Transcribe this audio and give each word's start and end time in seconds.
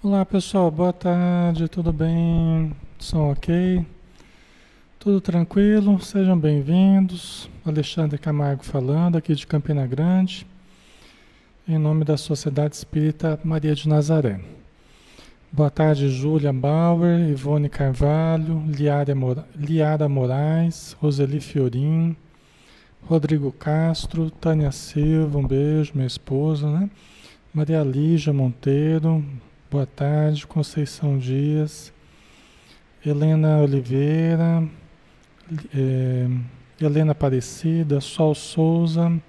Olá 0.00 0.24
pessoal, 0.24 0.70
boa 0.70 0.92
tarde, 0.92 1.66
tudo 1.66 1.92
bem? 1.92 2.72
Som 3.00 3.32
ok? 3.32 3.84
Tudo 4.96 5.20
tranquilo? 5.20 6.00
Sejam 6.00 6.38
bem-vindos. 6.38 7.50
Alexandre 7.66 8.16
Camargo 8.16 8.64
falando 8.64 9.18
aqui 9.18 9.34
de 9.34 9.44
Campina 9.44 9.84
Grande, 9.88 10.46
em 11.66 11.78
nome 11.78 12.04
da 12.04 12.16
Sociedade 12.16 12.76
Espírita 12.76 13.40
Maria 13.42 13.74
de 13.74 13.88
Nazaré. 13.88 14.38
Boa 15.50 15.68
tarde, 15.68 16.08
Júlia 16.10 16.52
Bauer, 16.52 17.28
Ivone 17.28 17.68
Carvalho, 17.68 18.62
Liara, 18.68 19.16
Mora 19.16 19.48
Liara 19.56 20.08
Moraes, 20.08 20.96
Roseli 21.00 21.40
Fiorim, 21.40 22.16
Rodrigo 23.02 23.50
Castro, 23.50 24.30
Tânia 24.30 24.70
Silva, 24.70 25.40
um 25.40 25.46
beijo, 25.46 25.90
minha 25.96 26.06
esposa, 26.06 26.70
né? 26.70 26.88
Maria 27.52 27.82
Lígia 27.82 28.32
Monteiro, 28.32 29.24
Boa 29.70 29.84
tarde, 29.84 30.46
Conceição 30.46 31.18
Dias, 31.18 31.92
Helena 33.04 33.58
Oliveira, 33.58 34.66
é, 35.76 36.26
Helena 36.82 37.12
Aparecida, 37.12 38.00
Sol 38.00 38.34
Souza, 38.34 39.20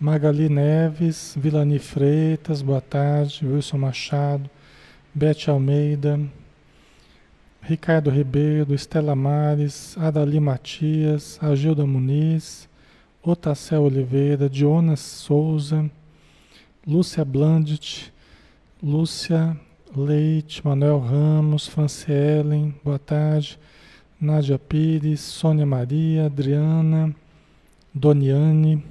Magali 0.00 0.48
Neves, 0.48 1.36
Vilani 1.38 1.78
Freitas, 1.78 2.60
boa 2.60 2.80
tarde, 2.80 3.46
Wilson 3.46 3.78
Machado, 3.78 4.50
Bete 5.14 5.48
Almeida, 5.48 6.18
Ricardo 7.60 8.10
Ribeiro, 8.10 8.74
Estela 8.74 9.14
Mares, 9.14 9.96
Adali 9.96 10.40
Matias, 10.40 11.38
Agilda 11.40 11.86
Muniz, 11.86 12.68
Otacel 13.22 13.82
Oliveira, 13.82 14.48
Jonas 14.52 14.98
Souza, 14.98 15.88
Lúcia 16.84 17.24
Blandt, 17.24 18.11
Lúcia 18.84 19.56
Leite, 19.94 20.66
Manuel 20.66 20.98
Ramos, 20.98 21.68
Francielen, 21.68 22.74
boa 22.82 22.98
tarde. 22.98 23.56
Nádia 24.20 24.58
Pires, 24.58 25.20
Sônia 25.20 25.64
Maria, 25.64 26.26
Adriana, 26.26 27.14
Doniane, 27.94 28.82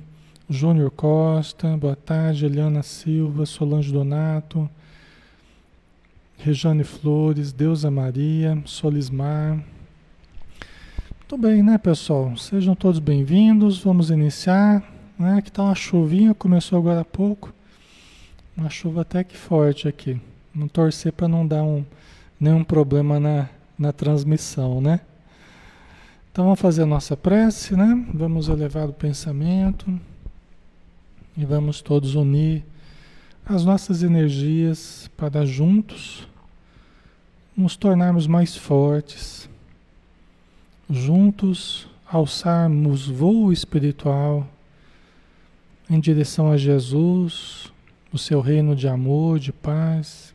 Júnior 0.50 0.91
Costa, 0.91 1.75
boa 1.75 1.97
tarde. 1.97 2.46
Eliana 2.46 2.81
Silva, 2.84 3.46
Solange 3.46 3.91
Donato, 3.91 4.69
Rejane 6.38 6.85
Flores, 6.85 7.51
Deusa 7.51 7.91
Maria, 7.91 8.63
Solismar. 8.63 9.62
Muito 11.19 11.38
bem, 11.38 11.62
né, 11.62 11.78
pessoal? 11.78 12.38
Sejam 12.38 12.75
todos 12.75 13.00
bem-vindos. 13.00 13.84
Vamos 13.84 14.09
iniciar. 14.09 14.81
Né? 15.19 15.40
Aqui 15.40 15.50
está 15.50 15.63
uma 15.63 15.75
chuvinha, 15.75 16.34
começou 16.34 16.80
agora 16.80 17.01
há 17.01 17.06
pouco. 17.06 17.53
Uma 18.61 18.69
chuva 18.69 19.01
até 19.01 19.23
que 19.23 19.35
forte 19.35 19.88
aqui. 19.88 20.22
Não 20.53 20.67
torcer 20.67 21.11
para 21.11 21.27
não 21.27 21.47
dar 21.47 21.63
um, 21.63 21.83
nenhum 22.39 22.63
problema 22.63 23.19
na, 23.19 23.49
na 23.75 23.91
transmissão, 23.91 24.79
né? 24.79 25.01
Então 26.31 26.45
vamos 26.45 26.59
fazer 26.59 26.83
a 26.83 26.85
nossa 26.85 27.17
prece, 27.17 27.75
né? 27.75 28.05
Vamos 28.13 28.50
elevar 28.50 28.88
o 28.88 28.94
pensamento 28.94 29.91
e 31.35 31.44
vamos 31.44 31.81
todos 31.81 32.13
unir 32.13 32.63
as 33.44 33.66
nossas 33.66 34.03
energias 34.03 35.09
para 35.17 35.44
juntos 35.44 36.27
nos 37.57 37.75
tornarmos 37.75 38.27
mais 38.27 38.55
fortes, 38.55 39.50
juntos 40.88 41.88
alçarmos 42.07 43.07
voo 43.07 43.51
espiritual 43.51 44.47
em 45.89 46.00
direção 46.00 46.51
a 46.51 46.57
Jesus, 46.57 47.70
o 48.11 48.17
seu 48.17 48.41
reino 48.41 48.75
de 48.75 48.88
amor, 48.88 49.39
de 49.39 49.51
paz, 49.51 50.33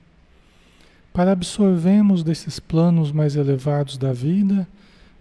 para 1.13 1.33
absorvermos 1.33 2.23
desses 2.23 2.59
planos 2.59 3.13
mais 3.13 3.37
elevados 3.37 3.97
da 3.97 4.13
vida 4.13 4.67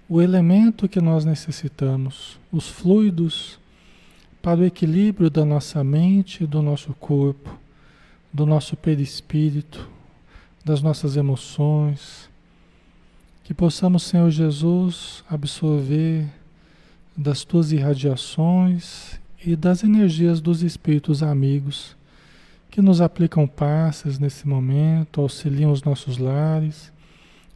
o 0.08 0.22
elemento 0.22 0.88
que 0.88 1.02
nós 1.02 1.26
necessitamos, 1.26 2.40
os 2.52 2.68
fluidos 2.68 3.60
para 4.42 4.60
o 4.60 4.66
equilíbrio 4.66 5.30
da 5.30 5.44
nossa 5.44 5.84
mente 5.84 6.46
do 6.46 6.62
nosso 6.62 6.94
corpo, 6.94 7.58
do 8.32 8.46
nosso 8.46 8.76
perispírito, 8.76 9.90
das 10.64 10.82
nossas 10.82 11.18
emoções, 11.18 12.30
que 13.44 13.54
possamos, 13.54 14.04
Senhor 14.04 14.30
Jesus, 14.30 15.24
absorver 15.30 16.28
das 17.18 17.44
tuas 17.44 17.72
irradiações 17.72 19.20
e 19.44 19.56
das 19.56 19.84
energias 19.84 20.42
dos 20.42 20.62
espíritos 20.62 21.24
amigos 21.24 21.96
que 22.76 22.82
nos 22.82 23.00
aplicam 23.00 23.48
passes 23.48 24.20
nesse 24.20 24.46
momento, 24.46 25.22
auxiliam 25.22 25.72
os 25.72 25.82
nossos 25.82 26.18
lares, 26.18 26.92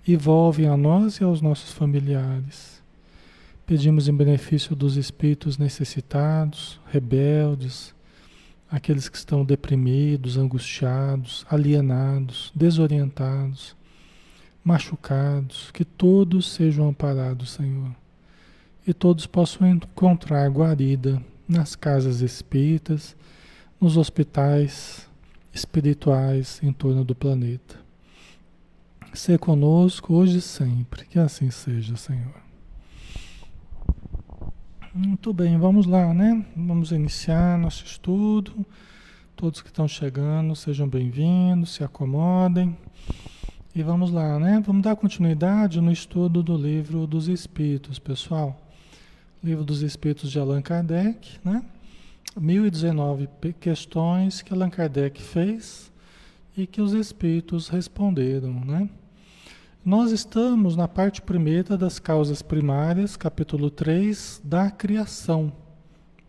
envolvem 0.08 0.66
a 0.66 0.78
nós 0.78 1.18
e 1.18 1.26
aos 1.26 1.42
nossos 1.42 1.74
familiares. 1.74 2.82
Pedimos 3.66 4.08
em 4.08 4.16
benefício 4.16 4.74
dos 4.78 4.96
espíritos 4.96 5.58
necessitados, 5.58 6.80
rebeldes, 6.90 7.94
aqueles 8.72 9.10
que 9.10 9.18
estão 9.18 9.44
deprimidos, 9.44 10.38
angustiados, 10.38 11.46
alienados, 11.50 12.50
desorientados, 12.56 13.76
machucados, 14.64 15.70
que 15.72 15.84
todos 15.84 16.50
sejam 16.50 16.88
amparados, 16.88 17.50
Senhor. 17.50 17.92
E 18.88 18.94
todos 18.94 19.28
possam 19.28 19.68
encontrar 19.68 20.50
guarida 20.50 21.22
nas 21.46 21.76
casas 21.76 22.22
espíritas, 22.22 23.18
nos 23.82 23.98
hospitais, 23.98 25.09
espirituais 25.54 26.60
em 26.64 26.72
torno 26.72 27.04
do 27.04 27.16
planeta. 27.16 27.80
Ser 29.14 29.40
conosco 29.40 30.14
hoje 30.14 30.38
e 30.38 30.42
sempre, 30.42 31.06
que 31.06 31.18
assim 31.18 31.50
seja, 31.50 31.96
Senhor. 31.96 32.50
Muito 34.94 35.32
bem, 35.34 35.58
vamos 35.58 35.86
lá, 35.86 36.14
né? 36.14 36.46
Vamos 36.56 36.92
iniciar 36.92 37.58
nosso 37.58 37.86
estudo. 37.86 38.66
Todos 39.36 39.62
que 39.62 39.70
estão 39.70 39.88
chegando, 39.88 40.56
sejam 40.56 40.88
bem-vindos, 40.88 41.74
se 41.74 41.84
acomodem. 41.84 42.78
E 43.74 43.82
vamos 43.82 44.12
lá, 44.12 44.38
né? 44.40 44.62
Vamos 44.66 44.82
dar 44.84 44.96
continuidade 44.96 45.80
no 45.80 45.92
estudo 45.92 46.44
do 46.44 46.58
livro 46.58 47.08
dos 47.08 47.28
Espíritos, 47.28 48.00
pessoal. 48.00 48.60
Livro 49.44 49.64
dos 49.64 49.82
Espíritos 49.82 50.32
de 50.32 50.40
Allan 50.40 50.62
Kardec, 50.62 51.40
né? 51.46 51.64
1019 52.40 53.28
questões 53.60 54.42
que 54.42 54.54
Allan 54.54 54.70
Kardec 54.70 55.22
fez 55.22 55.92
e 56.56 56.66
que 56.66 56.82
os 56.82 56.94
espíritos 56.94 57.68
responderam, 57.68 58.54
né? 58.64 58.90
Nós 59.84 60.12
estamos 60.12 60.76
na 60.76 60.88
parte 60.88 61.22
primeira 61.22 61.78
das 61.78 62.00
causas 62.00 62.42
primárias, 62.42 63.18
capítulo 63.18 63.70
3, 63.70 64.42
da 64.44 64.70
criação, 64.70 65.52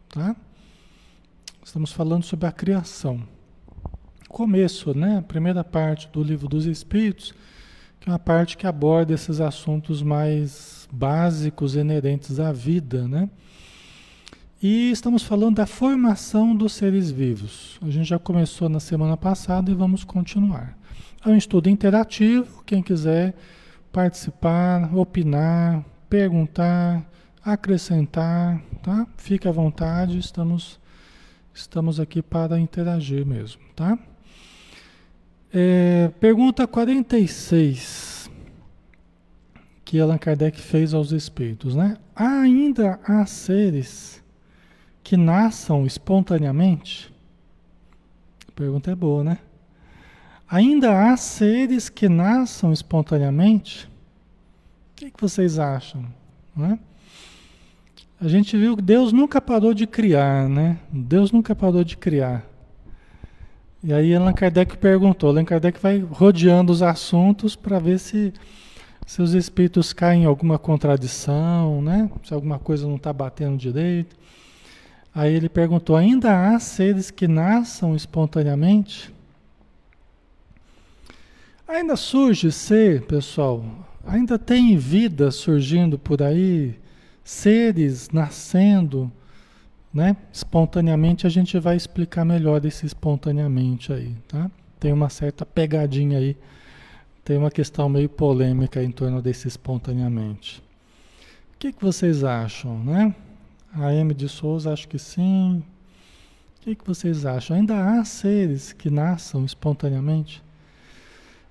tá? 0.09 0.35
Estamos 1.65 1.93
falando 1.93 2.25
sobre 2.25 2.47
a 2.47 2.53
criação. 2.53 3.23
Começo, 4.29 4.97
né? 4.97 5.19
A 5.19 5.23
primeira 5.23 5.63
parte 5.63 6.09
do 6.09 6.23
livro 6.23 6.49
dos 6.49 6.65
espíritos, 6.67 7.35
que 7.99 8.09
é 8.09 8.13
uma 8.13 8.19
parte 8.19 8.57
que 8.57 8.67
aborda 8.67 9.13
esses 9.13 9.41
assuntos 9.41 10.03
mais 10.03 10.89
básicos 10.91 11.75
inerentes 11.75 12.41
à 12.41 12.53
vida, 12.53 13.07
né? 13.07 13.29
E 14.63 14.91
estamos 14.91 15.23
falando 15.23 15.57
da 15.57 15.67
formação 15.67 16.55
dos 16.55 16.75
seres 16.75 17.11
vivos. 17.11 17.79
A 17.81 17.89
gente 17.89 18.07
já 18.07 18.19
começou 18.19 18.69
na 18.69 18.79
semana 18.79 19.17
passada 19.17 19.71
e 19.71 19.75
vamos 19.75 20.05
continuar. 20.05 20.77
É 21.25 21.31
um 21.31 21.37
estudo 21.37 21.71
interativo, 21.71 22.63
quem 22.65 22.83
quiser 22.83 23.35
participar, 23.91 24.95
opinar, 24.95 25.83
perguntar, 26.11 27.03
acrescentar, 27.43 28.61
tá? 28.83 29.07
Fique 29.17 29.49
à 29.49 29.51
vontade, 29.51 30.19
estamos, 30.19 30.79
estamos 31.55 31.99
aqui 31.99 32.21
para 32.21 32.61
interagir 32.61 33.25
mesmo, 33.25 33.63
tá? 33.75 33.99
É, 35.51 36.13
pergunta 36.21 36.67
46 36.67 38.31
que 39.87 39.99
Allan 39.99 40.19
Kardec 40.19 40.61
fez 40.61 40.93
aos 40.93 41.13
espíritos, 41.13 41.75
né? 41.75 41.97
Ainda 42.15 43.01
há 43.05 43.25
seres 43.25 44.21
que 45.11 45.17
nasçam 45.17 45.85
espontaneamente? 45.85 47.13
A 48.49 48.53
pergunta 48.53 48.93
é 48.93 48.95
boa, 48.95 49.25
né? 49.25 49.39
Ainda 50.49 51.03
há 51.03 51.17
seres 51.17 51.89
que 51.89 52.09
nasçam 52.09 52.73
espontaneamente? 52.73 53.89
O 54.93 54.95
que, 54.95 55.11
que 55.11 55.21
vocês 55.21 55.59
acham? 55.59 56.05
É? 56.61 56.79
A 58.21 58.29
gente 58.29 58.57
viu 58.57 58.77
que 58.77 58.83
Deus 58.83 59.13
nunca 59.13 59.41
parou 59.41 59.75
de 59.75 59.85
criar, 59.85 60.49
né? 60.49 60.79
Deus 60.93 61.33
nunca 61.33 61.57
parou 61.57 61.83
de 61.83 61.97
criar. 61.97 62.47
E 63.83 63.93
aí 63.93 64.15
Allan 64.15 64.33
Kardec 64.33 64.79
perguntou, 64.79 65.31
Allan 65.31 65.45
Kardec 65.45 65.81
vai 65.83 65.99
rodeando 65.99 66.73
os 66.73 66.83
assuntos 66.83 67.57
para 67.57 67.81
ver 67.81 67.99
se, 67.99 68.33
se 69.05 69.21
os 69.21 69.35
espíritos 69.35 69.93
caem 69.93 70.23
em 70.23 70.27
alguma 70.27 70.57
contradição, 70.57 71.83
né? 71.83 72.09
Se 72.23 72.33
alguma 72.33 72.61
coisa 72.61 72.87
não 72.87 72.95
está 72.95 73.13
batendo 73.13 73.57
direito. 73.57 74.21
Aí 75.15 75.35
ele 75.35 75.49
perguntou: 75.49 75.97
ainda 75.97 76.55
há 76.55 76.59
seres 76.59 77.11
que 77.11 77.27
nasçam 77.27 77.97
espontaneamente? 77.97 79.13
Ainda 81.67 81.95
surge 81.97 82.51
ser, 82.51 83.03
pessoal, 83.03 83.65
ainda 84.05 84.39
tem 84.39 84.77
vida 84.77 85.31
surgindo 85.31 85.99
por 85.99 86.21
aí, 86.21 86.77
seres 87.23 88.11
nascendo, 88.11 89.11
né? 89.95 90.17
Espontaneamente 90.33 91.27
a 91.27 91.31
gente 91.31 91.57
vai 91.59 91.77
explicar 91.77 92.25
melhor 92.25 92.65
esse 92.65 92.87
espontaneamente 92.87 93.93
aí, 93.93 94.17
tá? 94.27 94.51
Tem 94.81 94.93
uma 94.93 95.09
certa 95.09 95.47
pegadinha 95.47 96.19
aí, 96.19 96.37
tem 97.25 97.37
uma 97.37 97.51
questão 97.53 97.89
meio 97.89 98.09
polêmica 98.09 98.83
em 98.83 98.91
torno 98.91 99.23
desse 99.23 99.47
espontaneamente. 99.47 100.61
O 101.55 101.59
que, 101.59 101.73
que 101.73 101.85
vocês 101.85 102.25
acham, 102.25 102.83
né? 102.83 103.15
A 103.73 103.93
M 103.95 104.13
de 104.13 104.29
Souza, 104.29 104.73
acho 104.73 104.89
que 104.89 104.99
sim. 104.99 105.63
O 106.57 106.63
que, 106.63 106.75
que 106.75 106.87
vocês 106.87 107.25
acham? 107.25 107.57
Ainda 107.57 107.75
há 107.83 108.05
seres 108.05 108.73
que 108.73 108.91
nasçam 108.91 109.45
espontaneamente? 109.45 110.43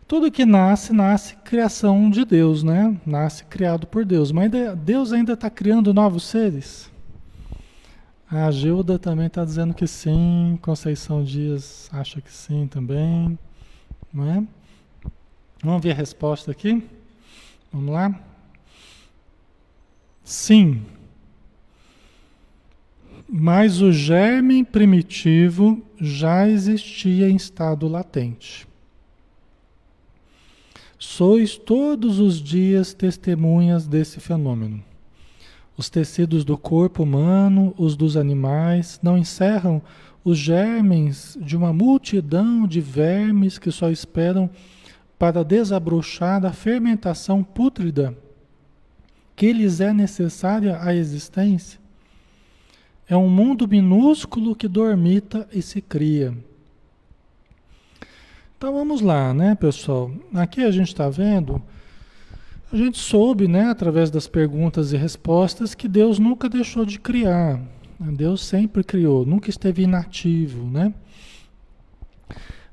Tudo 0.08 0.32
que 0.32 0.46
nasce, 0.46 0.92
nasce 0.92 1.36
criação 1.38 2.10
de 2.10 2.26
Deus, 2.26 2.64
né? 2.64 3.00
Nasce 3.06 3.44
criado 3.46 3.88
por 3.88 4.04
Deus. 4.04 4.32
Mas 4.32 4.52
Deus 4.78 5.14
ainda 5.14 5.34
está 5.34 5.50
criando 5.50 5.94
novos 5.94 6.24
seres? 6.24 6.92
A 8.30 8.50
Gilda 8.52 9.00
também 9.00 9.28
está 9.28 9.46
dizendo 9.46 9.74
que 9.74 9.88
sim. 9.88 10.58
Conceição 10.62 11.24
Dias 11.24 11.90
acha 11.92 12.22
que 12.22 12.32
sim 12.32 12.68
também. 12.68 13.38
Não 14.14 14.32
é? 14.32 14.44
Vamos 15.64 15.82
ver 15.82 15.92
a 15.92 15.96
resposta 15.96 16.52
aqui? 16.52 16.84
Vamos 17.72 17.94
lá? 17.94 18.20
Sim. 20.24 20.84
Mas 23.32 23.80
o 23.80 23.92
germe 23.92 24.64
primitivo 24.64 25.82
já 26.00 26.50
existia 26.50 27.30
em 27.30 27.36
estado 27.36 27.88
latente. 27.88 28.68
Sois 30.98 31.56
todos 31.56 32.20
os 32.20 32.42
dias 32.42 32.94
testemunhas 32.94 33.88
desse 33.88 34.20
fenômeno. 34.20 34.84
Os 35.78 35.90
tecidos 35.90 36.44
do 36.44 36.58
corpo 36.58 37.04
humano, 37.04 37.74
os 37.78 37.96
dos 37.96 38.18
animais, 38.18 39.00
não 39.02 39.18
encerram 39.18 39.82
os 40.24 40.38
germes 40.38 41.38
de 41.40 41.56
uma 41.56 41.72
multidão 41.72 42.68
de 42.68 42.82
vermes 42.82 43.58
que 43.58 43.72
só 43.72 43.90
esperam 43.90 44.50
para 45.18 45.44
desabrochar 45.44 46.42
da 46.42 46.52
fermentação 46.52 47.44
pútrida 47.44 48.18
que 49.40 49.54
lhes 49.54 49.80
é 49.80 49.94
necessária 49.94 50.78
à 50.82 50.94
existência? 50.94 51.80
É 53.10 53.18
um 53.18 53.28
mundo 53.28 53.68
minúsculo 53.68 54.56
que 54.56 54.68
dormita 54.68 55.48
e 55.52 55.62
se 55.62 55.82
cria. 55.82 56.34
Então 58.56 58.74
vamos 58.74 59.02
lá, 59.02 59.34
né, 59.34 59.56
pessoal? 59.56 60.12
Aqui 60.34 60.64
a 60.64 60.70
gente 60.70 60.90
está 60.90 61.10
vendo, 61.10 61.62
a 62.72 62.78
gente 62.78 63.00
soube, 63.00 63.48
né, 63.48 63.70
através 63.70 64.12
das 64.12 64.28
perguntas 64.28 64.94
e 64.94 64.98
respostas, 64.98 65.74
que 65.74 65.88
Deus 65.88 66.20
nunca 66.20 66.48
deixou 66.48 66.86
de 66.86 67.00
criar. 67.00 67.60
Deus 68.00 68.46
sempre 68.46 68.84
criou, 68.84 69.26
nunca 69.26 69.50
esteve 69.50 69.84
inativo, 69.84 70.70
né? 70.70 70.94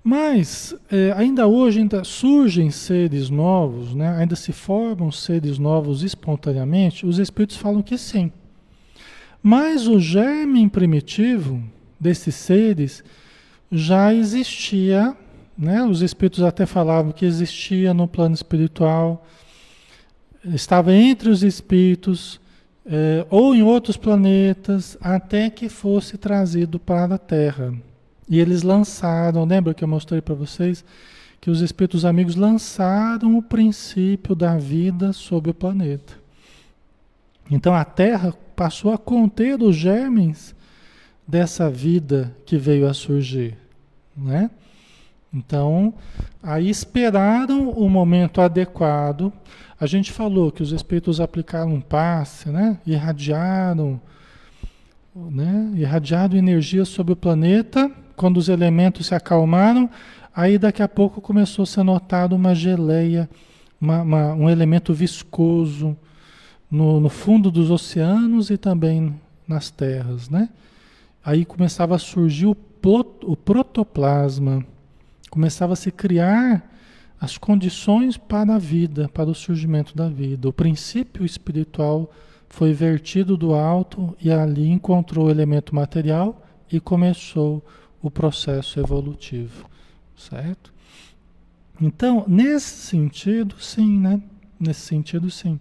Mas 0.05 0.73
é, 0.89 1.13
ainda 1.17 1.49
hoje 1.49 1.81
ainda 1.81 2.05
surgem 2.05 2.71
seres 2.71 3.29
novos, 3.29 3.93
né? 3.93 4.17
ainda 4.17 4.37
se 4.37 4.53
formam 4.53 5.11
seres 5.11 5.59
novos 5.59 6.05
espontaneamente. 6.05 7.05
Os 7.05 7.19
espíritos 7.19 7.57
falam 7.57 7.83
que 7.83 7.99
sim. 7.99 8.31
Mas 9.49 9.87
o 9.87 10.01
germe 10.01 10.69
primitivo 10.69 11.63
desses 12.01 12.35
seres 12.35 13.05
já 13.71 14.13
existia, 14.13 15.17
né? 15.57 15.85
Os 15.85 16.03
espíritos 16.03 16.43
até 16.43 16.67
falavam 16.67 17.13
que 17.13 17.25
existia 17.25 17.95
no 17.95 18.09
plano 18.09 18.35
espiritual, 18.35 19.25
estava 20.47 20.93
entre 20.93 21.29
os 21.29 21.45
espíritos 21.45 22.41
é, 22.85 23.25
ou 23.31 23.55
em 23.55 23.63
outros 23.63 23.97
planetas, 23.97 24.99
até 25.01 25.49
que 25.49 25.69
fosse 25.69 26.19
trazido 26.19 26.81
para 26.81 27.15
a 27.15 27.19
Terra. 27.19 27.73
E 28.29 28.41
eles 28.41 28.65
lançaram, 28.65 29.45
lembra 29.45 29.75
que 29.75 29.85
eu 29.85 29.89
mostrei 29.89 30.21
para 30.21 30.35
vocês 30.35 30.85
que 31.41 31.53
os 31.53 31.61
espíritos 31.61 32.05
amigos 32.05 32.35
lançaram 32.35 33.39
o 33.39 33.43
princípio 33.43 34.35
da 34.35 34.59
vida 34.59 35.13
sobre 35.13 35.53
o 35.53 35.55
planeta. 35.55 36.15
Então 37.49 37.73
a 37.73 37.85
Terra 37.85 38.35
passou 38.57 38.91
a 38.93 38.99
conter 38.99 39.63
os 39.63 39.77
germes 39.77 40.57
dessa 41.29 41.69
vida 41.71 42.35
que 42.47 42.57
veio 42.57 42.89
a 42.89 42.95
surgir, 42.95 43.57
né? 44.17 44.51
Então, 45.33 45.93
aí 46.43 46.71
esperaram 46.71 47.69
o 47.69 47.91
momento 47.91 48.41
adequado. 48.41 49.31
A 49.79 49.85
gente 49.85 50.11
falou 50.11 50.51
que 50.51 50.63
os 50.63 50.73
espíritos 50.73 51.21
aplicaram 51.21 51.75
um 51.75 51.81
passe, 51.81 52.49
né? 52.49 52.79
Irradiaram, 52.87 54.01
né? 55.15 55.73
Irradiaram 55.75 56.37
energia 56.37 56.87
sobre 56.87 57.13
o 57.13 57.17
planeta. 57.17 57.91
Quando 58.17 58.39
os 58.39 58.49
elementos 58.49 59.09
se 59.09 59.15
acalmaram, 59.15 59.91
aí 60.35 60.57
daqui 60.57 60.83
a 60.83 60.89
pouco 60.89 61.21
começou 61.21 61.65
a 61.65 61.67
ser 61.67 61.83
notado 61.83 62.35
uma 62.35 62.55
geleia, 62.55 63.29
uma, 63.79 64.01
uma, 64.01 64.33
um 64.33 64.49
elemento 64.49 64.95
viscoso, 64.95 65.95
no, 66.77 67.01
no 67.01 67.09
fundo 67.09 67.51
dos 67.51 67.71
oceanos 67.71 68.51
e 68.51 68.59
também 68.59 69.19
nas 69.49 69.71
terras, 69.71 70.29
né? 70.29 70.51
Aí 71.25 71.45
começava 71.45 71.97
a 71.97 71.99
surgir 71.99 72.47
o, 72.47 72.57
o 73.25 73.37
protoplasma, 73.37 74.65
começava 75.31 75.73
a 75.73 75.77
se 75.77 75.91
criar 75.91 76.71
as 77.19 77.39
condições 77.39 78.19
para 78.19 78.57
a 78.57 78.59
vida, 78.59 79.09
para 79.09 79.31
o 79.31 79.35
surgimento 79.35 79.97
da 79.97 80.07
vida. 80.07 80.49
O 80.49 80.53
princípio 80.53 81.25
espiritual 81.25 82.13
foi 82.49 82.75
vertido 82.75 83.39
do 83.39 83.55
alto 83.55 84.15
e 84.21 84.31
ali 84.31 84.69
encontrou 84.69 85.27
o 85.27 85.31
elemento 85.31 85.75
material 85.75 86.43
e 86.71 86.79
começou 86.79 87.65
o 88.03 88.11
processo 88.11 88.79
evolutivo, 88.79 89.67
certo? 90.17 90.73
Então, 91.81 92.25
nesse 92.29 92.87
sentido, 92.87 93.57
sim, 93.59 93.99
né? 93.99 94.21
Nesse 94.61 94.81
sentido, 94.83 95.31
sim. 95.31 95.59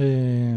É... 0.00 0.56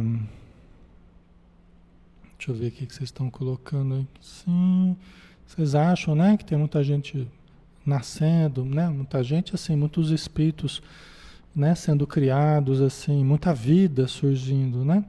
Deixa 2.37 2.51
eu 2.51 2.55
ver 2.55 2.67
o 2.67 2.71
que 2.71 2.85
vocês 2.85 3.09
estão 3.09 3.29
colocando 3.29 3.95
aqui. 3.95 4.07
Sim. 4.21 4.95
Vocês 5.47 5.75
acham, 5.75 6.15
né, 6.15 6.37
que 6.37 6.45
tem 6.45 6.57
muita 6.57 6.83
gente 6.83 7.27
nascendo, 7.85 8.63
né? 8.63 8.87
Muita 8.87 9.23
gente 9.23 9.55
assim, 9.55 9.75
muitos 9.75 10.11
espíritos, 10.11 10.81
né, 11.55 11.75
sendo 11.75 12.07
criados 12.07 12.81
assim, 12.81 13.23
muita 13.25 13.53
vida 13.53 14.07
surgindo, 14.07 14.85
né? 14.85 15.03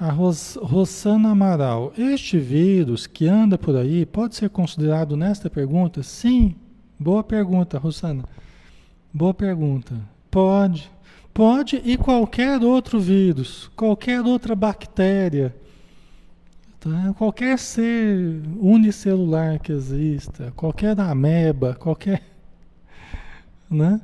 A 0.00 0.10
Ros 0.10 0.58
Rosana 0.60 1.30
Amaral, 1.30 1.92
este 1.96 2.38
vírus 2.38 3.06
que 3.06 3.28
anda 3.28 3.56
por 3.56 3.76
aí 3.76 4.04
pode 4.04 4.34
ser 4.34 4.50
considerado 4.50 5.16
nesta 5.16 5.48
pergunta? 5.48 6.02
Sim, 6.02 6.56
boa 6.98 7.22
pergunta, 7.22 7.78
Rosana. 7.78 8.24
Boa 9.14 9.34
pergunta. 9.34 9.94
Pode, 10.30 10.90
Pode 11.34 11.80
e 11.84 11.96
qualquer 11.96 12.62
outro 12.62 13.00
vírus, 13.00 13.70
qualquer 13.74 14.20
outra 14.20 14.54
bactéria, 14.54 15.54
tá? 16.78 17.14
qualquer 17.16 17.58
ser 17.58 18.42
unicelular 18.60 19.58
que 19.58 19.72
exista, 19.72 20.52
qualquer 20.54 20.98
ameba, 21.00 21.74
qualquer, 21.74 22.22
né? 23.70 23.98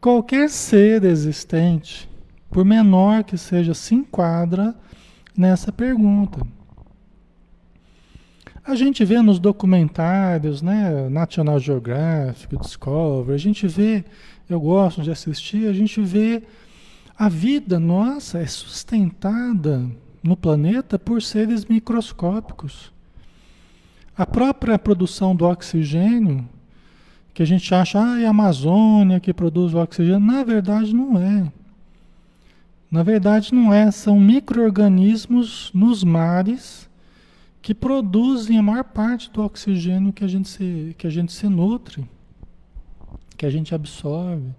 qualquer 0.00 0.48
ser 0.48 1.02
existente, 1.04 2.08
por 2.48 2.64
menor 2.64 3.24
que 3.24 3.36
seja, 3.36 3.74
se 3.74 3.96
enquadra 3.96 4.72
nessa 5.36 5.72
pergunta. 5.72 6.40
A 8.62 8.76
gente 8.76 9.04
vê 9.04 9.20
nos 9.20 9.40
documentários, 9.40 10.62
né, 10.62 11.08
National 11.08 11.58
Geographic, 11.58 12.56
Discovery, 12.58 13.34
a 13.34 13.38
gente 13.38 13.66
vê, 13.66 14.04
eu 14.50 14.60
gosto 14.60 15.00
de 15.00 15.10
assistir, 15.10 15.68
a 15.68 15.72
gente 15.72 16.00
vê 16.00 16.42
a 17.16 17.28
vida 17.28 17.78
nossa 17.78 18.38
é 18.38 18.46
sustentada 18.46 19.88
no 20.22 20.36
planeta 20.36 20.98
por 20.98 21.22
seres 21.22 21.64
microscópicos. 21.64 22.92
A 24.16 24.26
própria 24.26 24.78
produção 24.78 25.36
do 25.36 25.46
oxigênio, 25.46 26.48
que 27.32 27.42
a 27.42 27.46
gente 27.46 27.72
acha, 27.74 28.02
ah, 28.02 28.20
é 28.20 28.26
a 28.26 28.30
Amazônia 28.30 29.20
que 29.20 29.32
produz 29.32 29.72
o 29.72 29.78
oxigênio, 29.78 30.18
na 30.18 30.42
verdade 30.42 30.94
não 30.94 31.16
é. 31.16 31.52
Na 32.90 33.04
verdade 33.04 33.54
não 33.54 33.72
é, 33.72 33.90
são 33.90 34.18
micro-organismos 34.18 35.70
nos 35.72 36.02
mares 36.02 36.90
que 37.62 37.72
produzem 37.72 38.58
a 38.58 38.62
maior 38.62 38.84
parte 38.84 39.30
do 39.30 39.44
oxigênio 39.44 40.12
que 40.12 40.24
a 40.24 40.28
gente 40.28 40.48
se, 40.48 40.94
que 40.98 41.06
a 41.06 41.10
gente 41.10 41.32
se 41.32 41.46
nutre, 41.48 42.04
que 43.40 43.46
a 43.46 43.50
gente 43.50 43.74
absorve. 43.74 44.50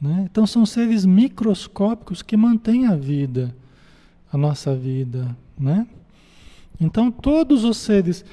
Né? 0.00 0.28
Então 0.30 0.46
são 0.46 0.64
seres 0.64 1.04
microscópicos 1.04 2.22
que 2.22 2.36
mantêm 2.36 2.86
a 2.86 2.94
vida, 2.94 3.52
a 4.32 4.38
nossa 4.38 4.72
vida. 4.72 5.36
Né? 5.58 5.84
Então 6.80 7.10
todos 7.10 7.64
os 7.64 7.76
seres. 7.76 8.24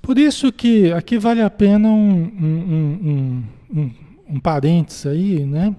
Por 0.00 0.16
isso 0.16 0.52
que 0.52 0.92
aqui 0.92 1.18
vale 1.18 1.42
a 1.42 1.50
pena 1.50 1.88
um, 1.88 2.22
um, 2.22 3.44
um, 3.74 3.90
um 4.28 4.38
parênteses 4.38 5.04
aí, 5.06 5.44
né? 5.44 5.74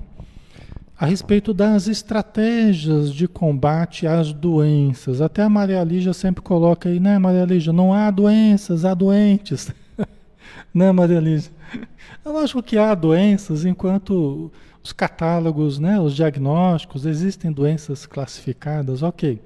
A 0.99 1.05
respeito 1.05 1.53
das 1.53 1.87
estratégias 1.87 3.13
de 3.13 3.29
combate 3.29 4.05
às 4.05 4.33
doenças. 4.33 5.21
Até 5.21 5.41
a 5.41 5.49
Maria 5.49 5.83
Lígia 5.85 6.13
sempre 6.13 6.43
coloca 6.43 6.89
aí, 6.89 6.99
né, 6.99 7.17
Maria 7.17 7.45
Lígia? 7.45 7.71
Não 7.71 7.93
há 7.93 8.11
doenças, 8.11 8.83
há 8.83 8.93
doentes. 8.93 9.73
Né, 10.73 10.91
Maria? 10.91 11.21
É 12.23 12.29
lógico 12.29 12.61
que 12.61 12.77
há 12.77 12.93
doenças, 12.93 13.65
enquanto 13.65 14.51
os 14.83 14.91
catálogos, 14.91 15.79
né, 15.79 15.99
os 15.99 16.15
diagnósticos, 16.15 17.05
existem 17.05 17.51
doenças 17.51 18.05
classificadas, 18.05 19.03
ok. 19.03 19.41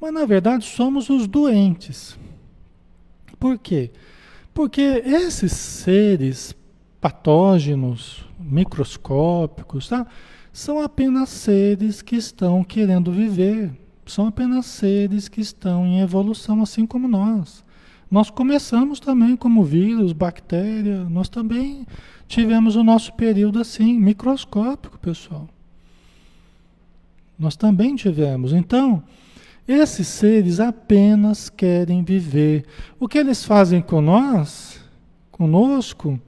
Mas 0.00 0.12
na 0.12 0.24
verdade 0.24 0.64
somos 0.64 1.08
os 1.10 1.26
doentes. 1.26 2.18
Por 3.38 3.58
quê? 3.58 3.90
Porque 4.54 4.80
esses 4.80 5.52
seres 5.52 6.54
patógenos, 7.00 8.24
microscópicos, 8.38 9.88
tá? 9.88 10.06
são 10.52 10.80
apenas 10.80 11.30
seres 11.30 12.02
que 12.02 12.14
estão 12.14 12.62
querendo 12.62 13.10
viver, 13.10 13.72
são 14.04 14.26
apenas 14.26 14.66
seres 14.66 15.28
que 15.28 15.40
estão 15.40 15.86
em 15.86 16.00
evolução, 16.00 16.62
assim 16.62 16.86
como 16.86 17.08
nós. 17.08 17.64
Nós 18.12 18.28
começamos 18.28 19.00
também 19.00 19.34
como 19.34 19.64
vírus, 19.64 20.12
bactéria, 20.12 21.02
nós 21.04 21.30
também 21.30 21.86
tivemos 22.28 22.76
o 22.76 22.84
nosso 22.84 23.14
período 23.14 23.58
assim, 23.58 23.98
microscópico, 23.98 24.98
pessoal. 24.98 25.48
Nós 27.38 27.56
também 27.56 27.96
tivemos. 27.96 28.52
Então, 28.52 29.02
esses 29.66 30.06
seres 30.08 30.60
apenas 30.60 31.48
querem 31.48 32.04
viver. 32.04 32.66
O 33.00 33.08
que 33.08 33.16
eles 33.16 33.46
fazem 33.46 33.80
com 33.80 34.02
nós, 34.02 34.78
conosco, 35.30 36.20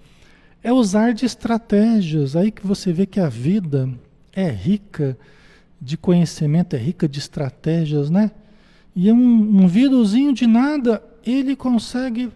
é 0.63 0.73
usar 0.73 1.13
de 1.13 1.27
estratégias. 1.27 2.35
Aí 2.35 2.51
que 2.51 2.67
você 2.67 2.95
vê 2.95 3.05
que 3.05 3.21
a 3.21 3.29
vida 3.29 3.91
é 4.33 4.49
rica 4.49 5.19
de 5.79 5.99
conhecimento, 5.99 6.77
é 6.77 6.79
rica 6.79 7.07
de 7.07 7.19
estratégias, 7.19 8.09
né? 8.09 8.31
E 8.97 9.13
um, 9.13 9.65
um 9.65 9.67
vírusinho 9.67 10.33
de 10.33 10.47
nada, 10.47 11.03
ele 11.27 11.57
consegue 11.57 12.31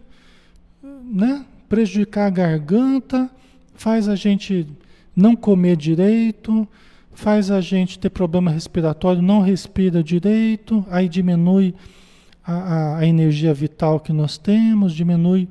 né, 0.82 1.44
prejudicar 1.68 2.26
a 2.26 2.30
garganta, 2.30 3.30
faz 3.74 4.08
a 4.08 4.16
gente 4.16 4.66
não 5.14 5.34
comer 5.34 5.76
direito, 5.76 6.66
faz 7.12 7.50
a 7.50 7.60
gente 7.60 7.98
ter 7.98 8.10
problema 8.10 8.50
respiratório, 8.50 9.20
não 9.20 9.40
respira 9.40 10.02
direito, 10.02 10.86
aí 10.88 11.08
diminui 11.08 11.74
a, 12.44 12.98
a, 12.98 13.06
energia 13.06 13.52
vital 13.52 13.98
que 13.98 14.12
nós 14.12 14.38
temos, 14.38 14.94
diminui 14.94 15.48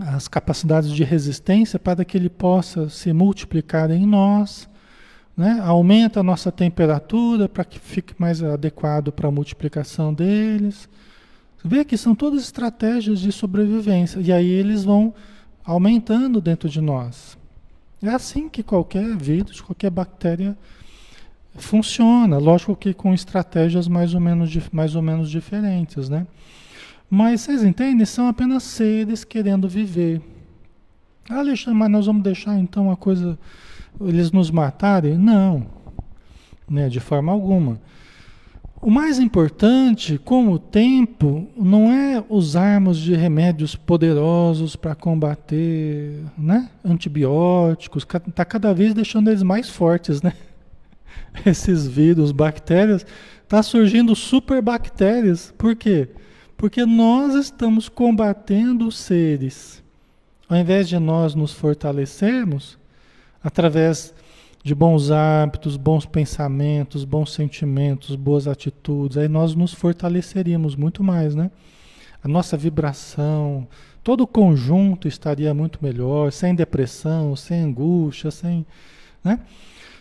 as 0.00 0.26
capacidades 0.26 0.90
de 0.90 1.04
resistência 1.04 1.78
para 1.78 2.04
que 2.04 2.16
ele 2.16 2.30
possa 2.30 2.88
se 2.88 3.12
multiplicar 3.12 3.90
em 3.90 4.06
nós. 4.06 4.68
Né? 5.36 5.60
Aumenta 5.62 6.20
a 6.20 6.22
nossa 6.22 6.50
temperatura 6.50 7.48
para 7.48 7.64
que 7.64 7.78
fique 7.78 8.14
mais 8.18 8.42
adequado 8.42 9.12
para 9.12 9.28
a 9.28 9.32
multiplicação 9.32 10.12
deles. 10.12 10.88
Vê 11.66 11.82
que 11.82 11.96
são 11.96 12.14
todas 12.14 12.42
estratégias 12.42 13.20
de 13.20 13.32
sobrevivência. 13.32 14.20
E 14.20 14.30
aí 14.30 14.46
eles 14.46 14.84
vão 14.84 15.14
aumentando 15.64 16.38
dentro 16.38 16.68
de 16.68 16.78
nós. 16.78 17.38
É 18.02 18.10
assim 18.10 18.50
que 18.50 18.62
qualquer 18.62 19.16
vírus, 19.16 19.62
qualquer 19.62 19.88
bactéria 19.88 20.54
funciona. 21.54 22.36
Lógico 22.36 22.76
que 22.76 22.92
com 22.92 23.14
estratégias 23.14 23.88
mais 23.88 24.12
ou 24.12 24.20
menos, 24.20 24.52
mais 24.70 24.94
ou 24.94 25.00
menos 25.00 25.30
diferentes, 25.30 26.10
né? 26.10 26.26
Mas 27.08 27.40
vocês 27.40 27.64
entendem? 27.64 28.04
São 28.04 28.28
apenas 28.28 28.62
seres 28.62 29.24
querendo 29.24 29.66
viver. 29.66 30.20
Ah, 31.30 31.38
Alexandre, 31.38 31.78
mas 31.78 31.90
nós 31.90 32.06
vamos 32.06 32.22
deixar 32.22 32.58
então 32.58 32.90
a 32.90 32.96
coisa 32.96 33.38
eles 34.02 34.30
nos 34.30 34.50
matarem? 34.50 35.16
Não, 35.16 35.66
né, 36.68 36.90
de 36.90 37.00
forma 37.00 37.32
alguma. 37.32 37.80
O 38.84 38.90
mais 38.90 39.18
importante, 39.18 40.18
com 40.18 40.50
o 40.50 40.58
tempo, 40.58 41.48
não 41.56 41.90
é 41.90 42.22
usarmos 42.28 42.98
de 42.98 43.14
remédios 43.14 43.74
poderosos 43.74 44.76
para 44.76 44.94
combater, 44.94 46.20
né? 46.36 46.68
Antibióticos, 46.84 48.06
está 48.28 48.44
cada 48.44 48.74
vez 48.74 48.92
deixando 48.92 49.30
eles 49.30 49.42
mais 49.42 49.70
fortes, 49.70 50.20
né? 50.20 50.34
Esses 51.46 51.86
vírus, 51.86 52.30
bactérias, 52.30 53.06
está 53.42 53.62
surgindo 53.62 54.14
superbactérias. 54.14 55.50
Por 55.56 55.74
quê? 55.74 56.10
Porque 56.54 56.84
nós 56.84 57.34
estamos 57.36 57.88
combatendo 57.88 58.86
os 58.86 58.98
seres. 58.98 59.82
Ao 60.46 60.58
invés 60.58 60.90
de 60.90 60.98
nós 60.98 61.34
nos 61.34 61.54
fortalecermos, 61.54 62.76
através 63.42 64.12
de 64.64 64.74
bons 64.74 65.10
hábitos, 65.10 65.76
bons 65.76 66.06
pensamentos, 66.06 67.04
bons 67.04 67.34
sentimentos, 67.34 68.16
boas 68.16 68.48
atitudes, 68.48 69.18
aí 69.18 69.28
nós 69.28 69.54
nos 69.54 69.74
fortaleceríamos 69.74 70.74
muito 70.74 71.04
mais, 71.04 71.34
né? 71.34 71.50
A 72.22 72.26
nossa 72.26 72.56
vibração, 72.56 73.68
todo 74.02 74.22
o 74.22 74.26
conjunto 74.26 75.06
estaria 75.06 75.52
muito 75.52 75.80
melhor, 75.82 76.32
sem 76.32 76.54
depressão, 76.54 77.36
sem 77.36 77.60
angústia, 77.60 78.30
sem, 78.30 78.64
né? 79.22 79.40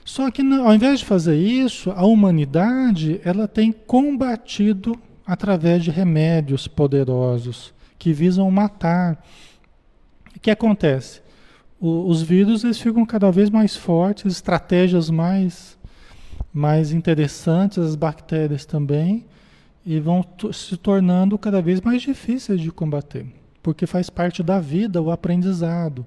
Só 0.05 0.31
que 0.31 0.41
ao 0.41 0.73
invés 0.73 0.99
de 0.99 1.05
fazer 1.05 1.35
isso, 1.35 1.91
a 1.91 2.05
humanidade, 2.05 3.19
ela 3.25 3.49
tem 3.49 3.69
combatido 3.69 4.97
através 5.25 5.83
de 5.83 5.91
remédios 5.91 6.69
poderosos 6.69 7.73
que 7.99 8.13
visam 8.13 8.49
matar. 8.49 9.21
O 10.35 10.39
que 10.39 10.51
acontece? 10.51 11.22
O, 11.83 12.07
os 12.07 12.21
vírus 12.21 12.63
eles 12.63 12.79
ficam 12.79 13.05
cada 13.05 13.29
vez 13.29 13.49
mais 13.49 13.75
fortes, 13.75 14.31
estratégias 14.31 15.09
mais, 15.09 15.77
mais 16.53 16.93
interessantes, 16.93 17.77
as 17.77 17.93
bactérias 17.93 18.65
também, 18.65 19.25
e 19.85 19.99
vão 19.99 20.25
se 20.53 20.77
tornando 20.77 21.37
cada 21.37 21.61
vez 21.61 21.81
mais 21.81 22.01
difíceis 22.01 22.61
de 22.61 22.71
combater, 22.71 23.25
porque 23.61 23.85
faz 23.85 24.09
parte 24.09 24.41
da 24.41 24.61
vida 24.61 25.01
o 25.01 25.11
aprendizado. 25.11 26.05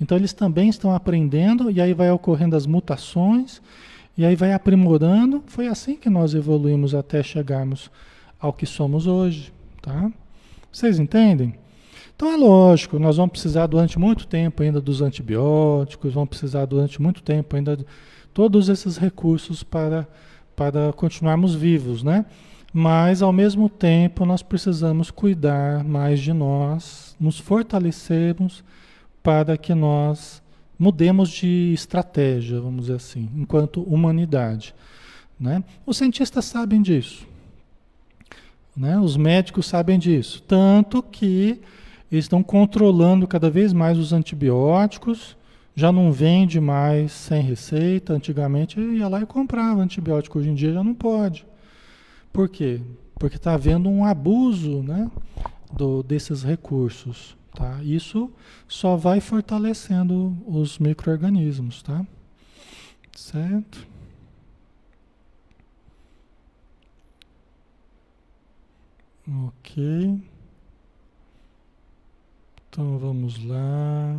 Então 0.00 0.16
eles 0.16 0.32
também 0.32 0.70
estão 0.70 0.94
aprendendo 0.94 1.70
e 1.70 1.78
aí 1.78 1.92
vai 1.92 2.10
ocorrendo 2.10 2.56
as 2.56 2.66
mutações 2.66 3.60
e 4.16 4.24
aí 4.24 4.34
vai 4.34 4.54
aprimorando. 4.54 5.44
Foi 5.46 5.68
assim 5.68 5.94
que 5.94 6.08
nós 6.08 6.34
evoluímos 6.34 6.94
até 6.94 7.22
chegarmos 7.22 7.90
ao 8.40 8.50
que 8.50 8.64
somos 8.64 9.06
hoje, 9.06 9.52
tá? 9.82 10.10
Vocês 10.72 10.98
entendem? 10.98 11.54
Então 12.14 12.30
é 12.30 12.36
lógico, 12.36 12.98
nós 12.98 13.16
vamos 13.16 13.32
precisar 13.32 13.66
durante 13.66 13.98
muito 13.98 14.26
tempo 14.26 14.62
ainda 14.62 14.80
dos 14.80 15.00
antibióticos, 15.02 16.14
vamos 16.14 16.28
precisar 16.28 16.66
durante 16.66 17.00
muito 17.02 17.22
tempo 17.22 17.56
ainda 17.56 17.76
de 17.76 17.86
todos 18.32 18.68
esses 18.68 18.96
recursos 18.96 19.62
para, 19.62 20.06
para 20.54 20.92
continuarmos 20.92 21.54
vivos, 21.54 22.02
né? 22.02 22.24
Mas 22.72 23.20
ao 23.20 23.32
mesmo 23.32 23.68
tempo 23.68 24.24
nós 24.24 24.42
precisamos 24.42 25.10
cuidar 25.10 25.84
mais 25.84 26.20
de 26.20 26.32
nós, 26.32 27.14
nos 27.20 27.38
fortalecermos 27.38 28.64
para 29.22 29.58
que 29.58 29.74
nós 29.74 30.42
mudemos 30.78 31.28
de 31.30 31.72
estratégia, 31.74 32.60
vamos 32.60 32.82
dizer 32.82 32.94
assim, 32.94 33.28
enquanto 33.36 33.82
humanidade. 33.82 34.74
Né? 35.38 35.62
Os 35.84 35.96
cientistas 35.96 36.44
sabem 36.44 36.80
disso. 36.80 37.26
Né? 38.76 38.98
Os 38.98 39.16
médicos 39.16 39.66
sabem 39.66 39.98
disso. 39.98 40.42
Tanto 40.42 41.02
que 41.02 41.60
eles 42.12 42.26
estão 42.26 42.42
controlando 42.42 43.26
cada 43.26 43.48
vez 43.48 43.72
mais 43.72 43.96
os 43.96 44.12
antibióticos, 44.12 45.34
já 45.74 45.90
não 45.90 46.12
vende 46.12 46.60
mais 46.60 47.10
sem 47.10 47.40
receita. 47.42 48.12
Antigamente 48.12 48.78
ia 48.78 49.08
lá 49.08 49.22
e 49.22 49.26
comprava 49.26 49.80
antibiótico, 49.80 50.38
hoje 50.38 50.50
em 50.50 50.54
dia 50.54 50.74
já 50.74 50.84
não 50.84 50.92
pode. 50.92 51.46
Por 52.30 52.50
quê? 52.50 52.82
Porque 53.14 53.36
está 53.36 53.54
havendo 53.54 53.88
um 53.88 54.04
abuso 54.04 54.82
né, 54.82 55.10
do, 55.72 56.02
desses 56.02 56.42
recursos. 56.42 57.34
Tá? 57.54 57.82
Isso 57.82 58.30
só 58.68 58.94
vai 58.94 59.18
fortalecendo 59.18 60.36
os 60.46 60.78
micro-organismos. 60.78 61.82
Tá? 61.82 62.06
Certo? 63.16 63.86
Ok. 69.46 70.31
Então 72.72 72.96
vamos 72.96 73.44
lá. 73.44 74.18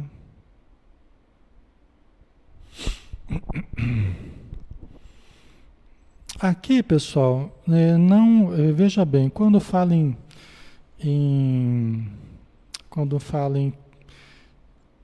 Aqui, 6.39 6.83
pessoal, 6.83 7.49
é, 7.67 7.97
não 7.97 8.53
é, 8.53 8.71
veja 8.71 9.03
bem, 9.03 9.27
quando 9.27 9.59
fala 9.59 9.95
em, 9.95 10.15
quando 12.91 13.19
fala 13.19 13.57
em, 13.57 13.73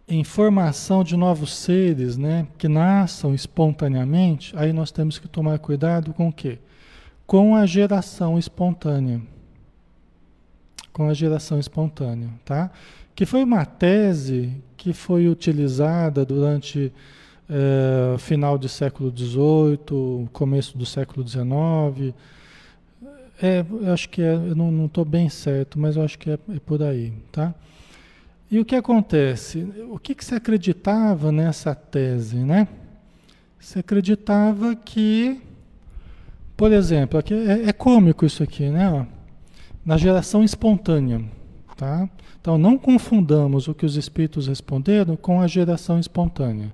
em 0.07 0.23
formação 0.23 1.03
de 1.03 1.17
novos 1.17 1.55
seres, 1.55 2.17
né, 2.17 2.45
que 2.55 2.67
nasçam 2.67 3.33
espontaneamente, 3.33 4.55
aí 4.55 4.71
nós 4.71 4.91
temos 4.91 5.17
que 5.17 5.27
tomar 5.27 5.57
cuidado 5.57 6.13
com 6.13 6.27
o 6.27 6.33
quê? 6.33 6.59
Com 7.25 7.55
a 7.55 7.65
geração 7.65 8.37
espontânea. 8.37 9.19
Com 10.91 11.09
a 11.09 11.13
geração 11.13 11.59
espontânea, 11.59 12.29
tá? 12.45 12.71
Que 13.15 13.25
foi 13.25 13.43
uma 13.43 13.65
tese 13.65 14.53
que 14.77 14.93
foi 14.93 15.27
utilizada 15.27 16.25
durante 16.25 16.91
é, 17.49 18.17
final 18.17 18.57
do 18.57 18.69
século 18.69 19.11
XVIII, 19.15 20.29
começo 20.31 20.77
do 20.77 20.85
século 20.85 21.27
XIX. 21.27 22.13
É, 23.41 23.65
eu 23.69 23.91
acho 23.93 24.09
que 24.09 24.21
é, 24.21 24.33
eu 24.33 24.55
não 24.55 24.85
estou 24.85 25.03
bem 25.03 25.29
certo, 25.29 25.79
mas 25.79 25.95
eu 25.95 26.03
acho 26.03 26.19
que 26.19 26.29
é, 26.29 26.33
é, 26.33 26.59
por 26.59 26.83
aí, 26.83 27.13
tá? 27.31 27.53
E 28.51 28.59
o 28.59 28.65
que 28.65 28.75
acontece? 28.75 29.67
O 29.89 29.97
que, 29.97 30.13
que 30.13 30.25
se 30.25 30.35
acreditava 30.35 31.31
nessa 31.31 31.73
tese, 31.73 32.37
né? 32.37 32.67
Se 33.59 33.79
acreditava 33.79 34.75
que, 34.75 35.39
por 36.57 36.71
exemplo, 36.71 37.19
aqui 37.19 37.33
é, 37.33 37.69
é 37.69 37.73
cômico 37.73 38.25
isso 38.25 38.43
aqui, 38.43 38.69
né? 38.69 38.89
Ó, 38.91 39.18
na 39.85 39.97
geração 39.97 40.43
espontânea, 40.43 41.23
tá? 41.75 42.09
Então 42.39 42.57
não 42.57 42.77
confundamos 42.77 43.67
o 43.67 43.73
que 43.73 43.85
os 43.85 43.95
espíritos 43.95 44.47
responderam 44.47 45.15
com 45.15 45.41
a 45.41 45.47
geração 45.47 45.99
espontânea, 45.99 46.73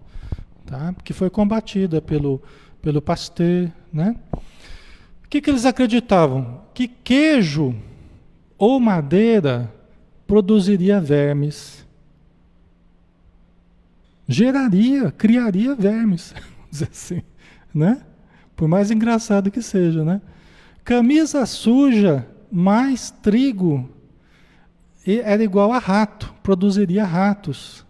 tá? 0.66 0.94
Que 1.04 1.14
foi 1.14 1.30
combatida 1.30 2.02
pelo 2.02 2.42
pelo 2.86 3.02
Pasteur, 3.02 3.72
né? 3.92 4.16
O 4.32 5.28
que, 5.28 5.42
que 5.42 5.50
eles 5.50 5.66
acreditavam? 5.66 6.62
Que 6.72 6.88
queijo 6.88 7.76
ou 8.60 8.80
madeira 8.80 9.74
produziria 10.28 11.02
vermes. 11.02 11.84
Geraria, 14.28 15.12
criaria 15.12 15.74
vermes, 15.74 16.32
vamos 16.38 16.70
dizer 16.70 16.90
assim, 16.92 17.24
né? 17.74 18.04
Por 18.56 18.68
mais 18.68 18.92
engraçado 18.92 19.50
que 19.50 19.64
seja, 19.64 20.06
né? 20.06 20.22
Camisa 20.84 21.44
suja 21.48 22.28
mais 22.52 23.12
trigo 23.12 23.90
era 25.06 25.44
igual 25.44 25.72
a 25.72 25.78
rato, 25.78 26.34
produziria 26.42 27.06
ratos. 27.06 27.86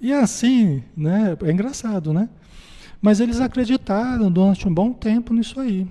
E 0.00 0.12
assim, 0.12 0.82
né? 0.96 1.36
É 1.42 1.50
engraçado, 1.50 2.12
né? 2.12 2.28
Mas 3.02 3.20
eles 3.20 3.40
acreditaram 3.40 4.30
durante 4.30 4.68
um 4.68 4.72
bom 4.72 4.92
tempo 4.92 5.34
nisso 5.34 5.58
aí. 5.58 5.86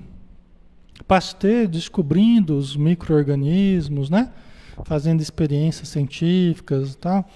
Pasteur 1.07 1.67
descobrindo 1.67 2.57
os 2.57 2.75
micro-organismos, 2.75 4.09
né? 4.09 4.31
fazendo 4.85 5.21
experiências 5.21 5.89
científicas 5.89 6.93
e 6.93 6.97
tal, 6.97 7.29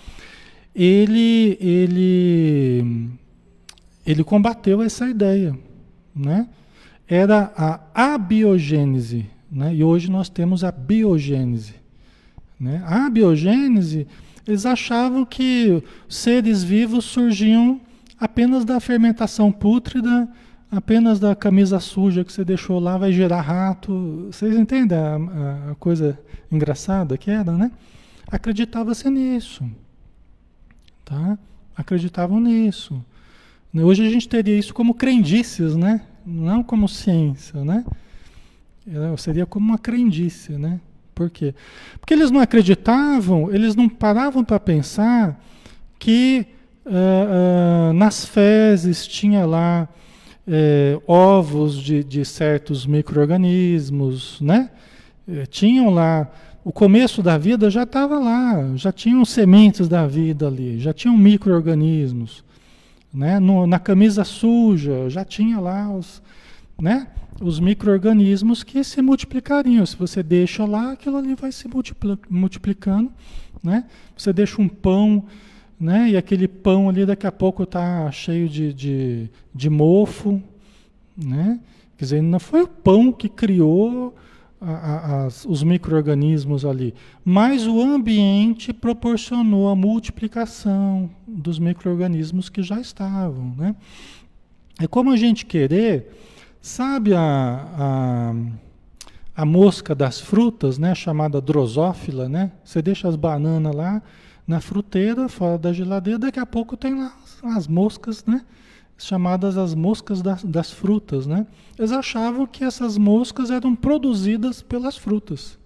ele, 0.73 1.57
ele, 1.59 3.09
ele 4.05 4.23
combateu 4.23 4.81
essa 4.81 5.07
ideia, 5.07 5.57
né? 6.15 6.47
Era 7.07 7.51
a 7.55 8.13
abiogênese, 8.13 9.29
né? 9.53 9.73
E 9.75 9.83
hoje 9.83 10.09
nós 10.09 10.27
temos 10.29 10.63
a 10.63 10.71
biogênese, 10.71 11.75
né? 12.59 12.83
A 12.85 13.09
biogênese, 13.09 14.07
eles 14.47 14.65
achavam 14.65 15.23
que 15.23 15.83
seres 16.09 16.63
vivos 16.63 17.05
surgiam 17.05 17.79
apenas 18.19 18.65
da 18.65 18.79
fermentação 18.79 19.51
pútrida, 19.51 20.27
apenas 20.71 21.19
da 21.19 21.35
camisa 21.35 21.79
suja 21.79 22.23
que 22.23 22.33
você 22.33 22.43
deixou 22.43 22.79
lá 22.79 22.97
vai 22.97 23.13
gerar 23.13 23.41
rato. 23.41 24.27
Vocês 24.31 24.57
entendem 24.57 24.97
a, 24.97 25.71
a, 25.71 25.75
coisa 25.75 26.19
engraçada 26.51 27.17
que 27.17 27.29
era, 27.29 27.51
né? 27.51 27.71
Acreditava-se 28.27 29.07
nisso. 29.09 29.63
Tá? 31.05 31.37
Acreditavam 31.75 32.39
nisso. 32.39 33.03
Hoje 33.73 34.05
a 34.05 34.09
gente 34.09 34.27
teria 34.27 34.57
isso 34.57 34.73
como 34.73 34.93
crendices, 34.93 35.75
né? 35.75 36.01
Não 36.25 36.63
como 36.63 36.87
ciência, 36.87 37.63
né? 37.63 37.85
Seria 39.17 39.45
como 39.45 39.65
uma 39.65 39.77
crendice, 39.77 40.53
né? 40.53 40.79
Por 41.15 41.29
quê? 41.29 41.53
Porque 41.99 42.13
eles 42.13 42.31
não 42.31 42.39
acreditavam, 42.39 43.53
eles 43.53 43.75
não 43.75 43.87
paravam 43.87 44.43
para 44.43 44.59
pensar 44.59 45.39
que 45.99 46.45
uh, 46.85 46.89
uh, 46.89 47.93
nas 47.93 48.25
fezes 48.25 49.07
tinha 49.07 49.45
lá 49.45 49.87
é, 50.45 50.99
ovos 51.07 51.81
de, 51.81 52.03
de 52.03 52.25
certos 52.25 52.85
micro-organismos, 52.85 54.41
né? 54.41 54.69
Tinham 55.49 55.89
lá, 55.89 56.29
o 56.65 56.71
começo 56.71 57.23
da 57.23 57.37
vida 57.37 57.69
já 57.69 57.83
estava 57.83 58.19
lá, 58.19 58.73
já 58.75 58.91
tinham 58.91 59.23
sementes 59.23 59.87
da 59.87 60.05
vida 60.05 60.47
ali, 60.47 60.79
já 60.79 60.91
tinham 60.91 61.15
micro-organismos. 61.15 62.43
Né? 63.13 63.39
na 63.39 63.77
camisa 63.77 64.23
suja, 64.23 65.07
já 65.07 65.23
tinha 65.23 65.59
lá 65.59 65.87
os, 65.87 66.19
né? 66.83 67.07
os 67.41 67.59
micro-organismos 67.59 68.63
que 68.63 68.83
se 68.83 69.01
multiplicariam. 69.01 69.85
Se 69.85 69.97
você 69.97 70.21
deixa 70.21 70.65
lá, 70.65 70.91
aquilo 70.91 71.17
ali 71.17 71.35
vai 71.35 71.51
se 71.51 71.67
multiplicando. 72.29 73.11
Né? 73.61 73.85
Você 74.15 74.31
deixa 74.31 74.61
um 74.61 74.69
pão 74.69 75.25
né? 75.83 76.11
E 76.11 76.17
aquele 76.17 76.47
pão 76.47 76.87
ali 76.87 77.05
daqui 77.05 77.27
a 77.27 77.31
pouco 77.31 77.63
está 77.63 78.09
cheio 78.09 78.47
de, 78.47 78.73
de, 78.73 79.29
de 79.53 79.69
mofo, 79.69 80.41
né? 81.17 81.59
Quer 81.97 82.05
dizer, 82.05 82.21
não 82.21 82.39
foi 82.39 82.63
o 82.63 82.67
pão 82.67 83.11
que 83.11 83.27
criou 83.27 84.15
a, 84.61 84.71
a, 84.71 85.25
as, 85.25 85.45
os 85.45 85.61
micro-organismos 85.61 86.63
ali, 86.63 86.93
mas 87.23 87.67
o 87.67 87.81
ambiente 87.81 88.71
proporcionou 88.71 89.67
a 89.67 89.75
multiplicação 89.75 91.09
dos 91.27 91.59
micro-organismos 91.59 92.47
que 92.49 92.63
já 92.63 92.79
estavam, 92.79 93.53
né? 93.57 93.75
É 94.79 94.87
como 94.87 95.11
a 95.11 95.17
gente 95.17 95.45
querer, 95.45 96.11
sabe 96.63 97.13
a, 97.13 97.67
a, 97.77 98.33
a 99.35 99.45
mosca 99.45 99.93
das 99.93 100.21
frutas, 100.21 100.77
né? 100.77 100.95
Chamada 100.95 101.41
drosófila, 101.41 102.29
né? 102.29 102.53
Você 102.63 102.81
deixa 102.81 103.09
as 103.09 103.17
bananas 103.17 103.75
lá, 103.75 104.01
na 104.47 104.61
fruteira, 104.61 105.27
fora 105.27 105.57
da 105.57 105.73
geladeira, 105.73 106.19
daqui 106.19 106.39
a 106.39 106.45
pouco 106.45 106.77
tem 106.77 106.95
lá 106.95 107.13
as 107.43 107.67
moscas, 107.67 108.23
né? 108.25 108.45
Chamadas 108.97 109.57
as 109.57 109.75
moscas 109.75 110.21
das, 110.21 110.41
das 110.41 110.71
frutas, 110.71 111.27
né? 111.27 111.45
Eles 111.77 111.91
achavam 111.91 112.47
que 112.47 112.63
essas 112.63 112.97
moscas 112.97 113.51
eram 113.51 113.75
produzidas 113.75 114.61
pelas 114.61 114.95
frutas. 114.95 115.59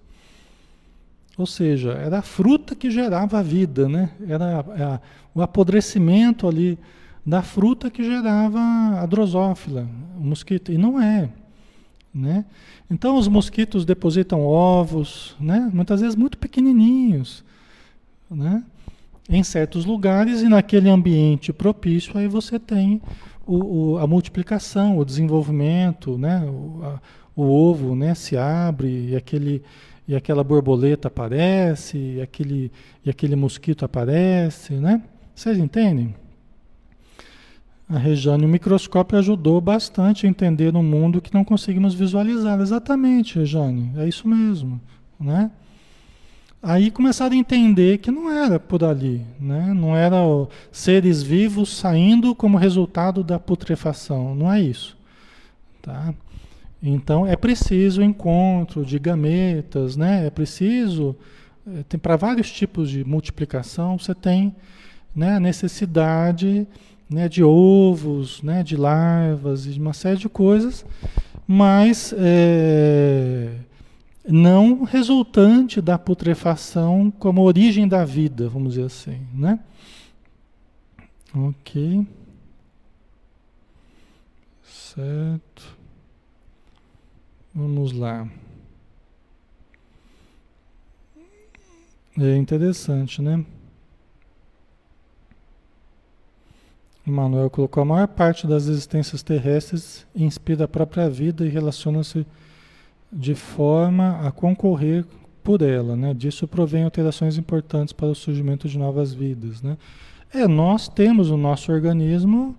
Ou 1.37 1.45
seja, 1.45 1.91
era 1.91 2.19
a 2.19 2.23
fruta 2.23 2.75
que 2.75 2.89
gerava 2.89 3.37
a 3.37 3.43
vida, 3.43 3.87
né? 3.87 4.09
Era 4.27 4.45
a, 4.45 4.95
a, 4.95 4.99
o 5.35 5.43
apodrecimento 5.43 6.47
ali 6.47 6.79
da 7.27 7.41
fruta 7.41 7.91
que 7.91 8.01
gerava 8.01 8.57
a 9.01 9.05
drosófila, 9.05 9.85
o 10.17 10.23
mosquito. 10.23 10.71
E 10.71 10.77
não 10.77 11.01
é. 11.01 11.29
Né? 12.15 12.45
Então 12.89 13.17
os 13.17 13.27
mosquitos 13.27 13.83
depositam 13.83 14.45
ovos, 14.45 15.35
né? 15.37 15.69
muitas 15.73 15.99
vezes 15.99 16.15
muito 16.15 16.37
pequenininhos 16.37 17.43
né? 18.31 18.63
em 19.29 19.43
certos 19.43 19.83
lugares 19.83 20.41
e 20.41 20.47
naquele 20.47 20.89
ambiente 20.89 21.51
propício, 21.51 22.17
aí 22.17 22.29
você 22.29 22.57
tem 22.57 23.01
o, 23.45 23.95
o, 23.95 23.97
a 23.97 24.07
multiplicação, 24.07 24.97
o 24.97 25.03
desenvolvimento, 25.03 26.17
né? 26.17 26.43
o, 26.45 26.79
a, 26.81 27.01
o 27.35 27.43
ovo 27.43 27.93
né? 27.93 28.15
se 28.15 28.37
abre 28.37 29.09
e, 29.09 29.15
aquele, 29.17 29.61
e 30.07 30.15
aquela 30.15 30.45
borboleta 30.45 31.09
aparece, 31.09 31.97
e 31.97 32.21
aquele, 32.21 32.71
e 33.05 33.09
aquele 33.09 33.35
mosquito 33.35 33.83
aparece. 33.83 34.75
Né? 34.75 35.03
Vocês 35.35 35.57
entendem? 35.57 36.15
A 37.89 37.97
Rejane, 37.97 38.43
o 38.43 38.49
microscópio 38.49 39.17
ajudou 39.17 39.61
bastante 39.61 40.25
a 40.25 40.29
entender 40.29 40.75
um 40.75 40.83
mundo 40.83 41.21
que 41.21 41.33
não 41.33 41.45
conseguimos 41.45 41.93
visualizar. 41.93 42.59
Exatamente, 42.59 43.39
Rejane, 43.39 43.93
é 43.95 44.07
isso 44.07 44.27
mesmo. 44.27 44.81
Né? 45.17 45.49
Aí 46.61 46.91
começaram 46.91 47.33
a 47.33 47.39
entender 47.39 47.99
que 47.99 48.11
não 48.11 48.29
era 48.29 48.59
por 48.59 48.83
ali, 48.83 49.21
né? 49.39 49.73
não 49.73 49.95
era 49.95 50.17
seres 50.69 51.23
vivos 51.23 51.77
saindo 51.77 52.35
como 52.35 52.57
resultado 52.57 53.23
da 53.23 53.39
putrefação, 53.39 54.35
não 54.35 54.51
é 54.51 54.61
isso. 54.61 54.97
Tá? 55.81 56.13
Então 56.83 57.25
é 57.25 57.37
preciso 57.37 58.01
encontro 58.01 58.83
de 58.83 58.99
gametas, 58.99 59.95
né? 59.95 60.27
é 60.27 60.29
preciso, 60.29 61.15
eh, 61.65 61.83
tem 61.87 61.97
para 61.97 62.17
vários 62.17 62.51
tipos 62.51 62.89
de 62.89 63.05
multiplicação, 63.05 63.97
você 63.97 64.13
tem 64.13 64.53
né, 65.15 65.35
a 65.35 65.39
necessidade 65.39 66.67
né, 67.09 67.29
de 67.29 67.43
ovos, 67.43 68.41
né, 68.41 68.63
de 68.63 68.75
larvas, 68.75 69.63
de 69.63 69.79
uma 69.79 69.93
série 69.93 70.17
de 70.17 70.27
coisas, 70.27 70.85
mas 71.47 72.13
é, 72.17 73.55
não 74.27 74.83
resultante 74.83 75.79
da 75.81 75.97
putrefação 75.97 77.09
como 77.09 77.41
origem 77.41 77.87
da 77.87 78.03
vida, 78.03 78.49
vamos 78.49 78.73
dizer 78.73 78.85
assim, 78.85 79.21
né? 79.33 79.59
Ok. 81.33 82.05
Certo. 84.63 85.77
Vamos 87.53 87.91
lá. 87.91 88.27
É 92.19 92.35
interessante, 92.35 93.21
né? 93.21 93.45
Manuel 97.11 97.49
colocou 97.49 97.81
a 97.81 97.85
maior 97.85 98.07
parte 98.07 98.45
das 98.45 98.67
existências 98.67 99.23
terrestres 99.23 100.05
inspira 100.13 100.65
a 100.65 100.67
própria 100.67 101.09
vida 101.09 101.45
e 101.45 101.49
relaciona-se 101.49 102.25
de 103.11 103.33
forma 103.33 104.27
a 104.27 104.31
concorrer 104.31 105.05
por 105.43 105.61
ela, 105.61 105.95
né? 105.95 106.13
Disso 106.13 106.45
provém 106.47 106.83
alterações 106.83 107.37
importantes 107.37 107.93
para 107.93 108.07
o 108.07 108.15
surgimento 108.15 108.67
de 108.67 108.77
novas 108.77 109.13
vidas, 109.13 109.61
né? 109.61 109.77
É, 110.33 110.45
nós 110.45 110.89
temos 110.89 111.29
no 111.29 111.37
nosso 111.37 111.71
organismo 111.71 112.53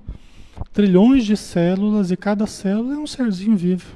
trilhões 0.72 1.26
de 1.26 1.36
células 1.36 2.10
e 2.10 2.16
cada 2.16 2.46
célula 2.46 2.94
é 2.94 2.98
um 2.98 3.06
serzinho 3.06 3.56
vivo. 3.56 3.94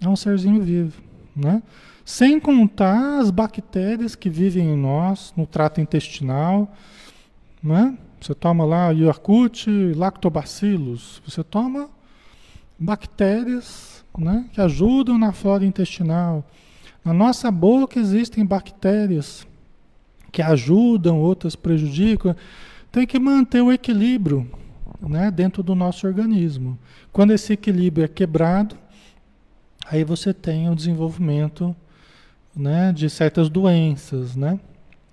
É 0.00 0.08
um 0.08 0.16
serzinho 0.16 0.60
vivo, 0.60 1.00
né? 1.34 1.62
Sem 2.04 2.40
contar 2.40 3.20
as 3.20 3.30
bactérias 3.30 4.16
que 4.16 4.28
vivem 4.28 4.72
em 4.72 4.76
nós, 4.76 5.32
no 5.36 5.46
trato 5.46 5.80
intestinal, 5.80 6.74
né? 7.62 7.96
Você 8.26 8.34
toma 8.34 8.64
lá 8.64 8.90
Yakult, 8.90 9.68
lactobacillus, 9.94 11.22
você 11.24 11.44
toma 11.44 11.88
bactérias 12.76 14.04
né, 14.18 14.50
que 14.52 14.60
ajudam 14.60 15.16
na 15.16 15.30
flora 15.30 15.64
intestinal. 15.64 16.44
Na 17.04 17.14
nossa 17.14 17.52
boca 17.52 18.00
existem 18.00 18.44
bactérias 18.44 19.46
que 20.32 20.42
ajudam, 20.42 21.20
outras 21.20 21.54
prejudicam. 21.54 22.34
Tem 22.90 23.06
que 23.06 23.16
manter 23.16 23.60
o 23.60 23.70
equilíbrio 23.70 24.50
né, 25.00 25.30
dentro 25.30 25.62
do 25.62 25.76
nosso 25.76 26.04
organismo. 26.04 26.76
Quando 27.12 27.30
esse 27.30 27.52
equilíbrio 27.52 28.06
é 28.06 28.08
quebrado, 28.08 28.76
aí 29.86 30.02
você 30.02 30.34
tem 30.34 30.68
o 30.68 30.74
desenvolvimento 30.74 31.76
né, 32.56 32.92
de 32.92 33.08
certas 33.08 33.48
doenças, 33.48 34.34
né? 34.34 34.58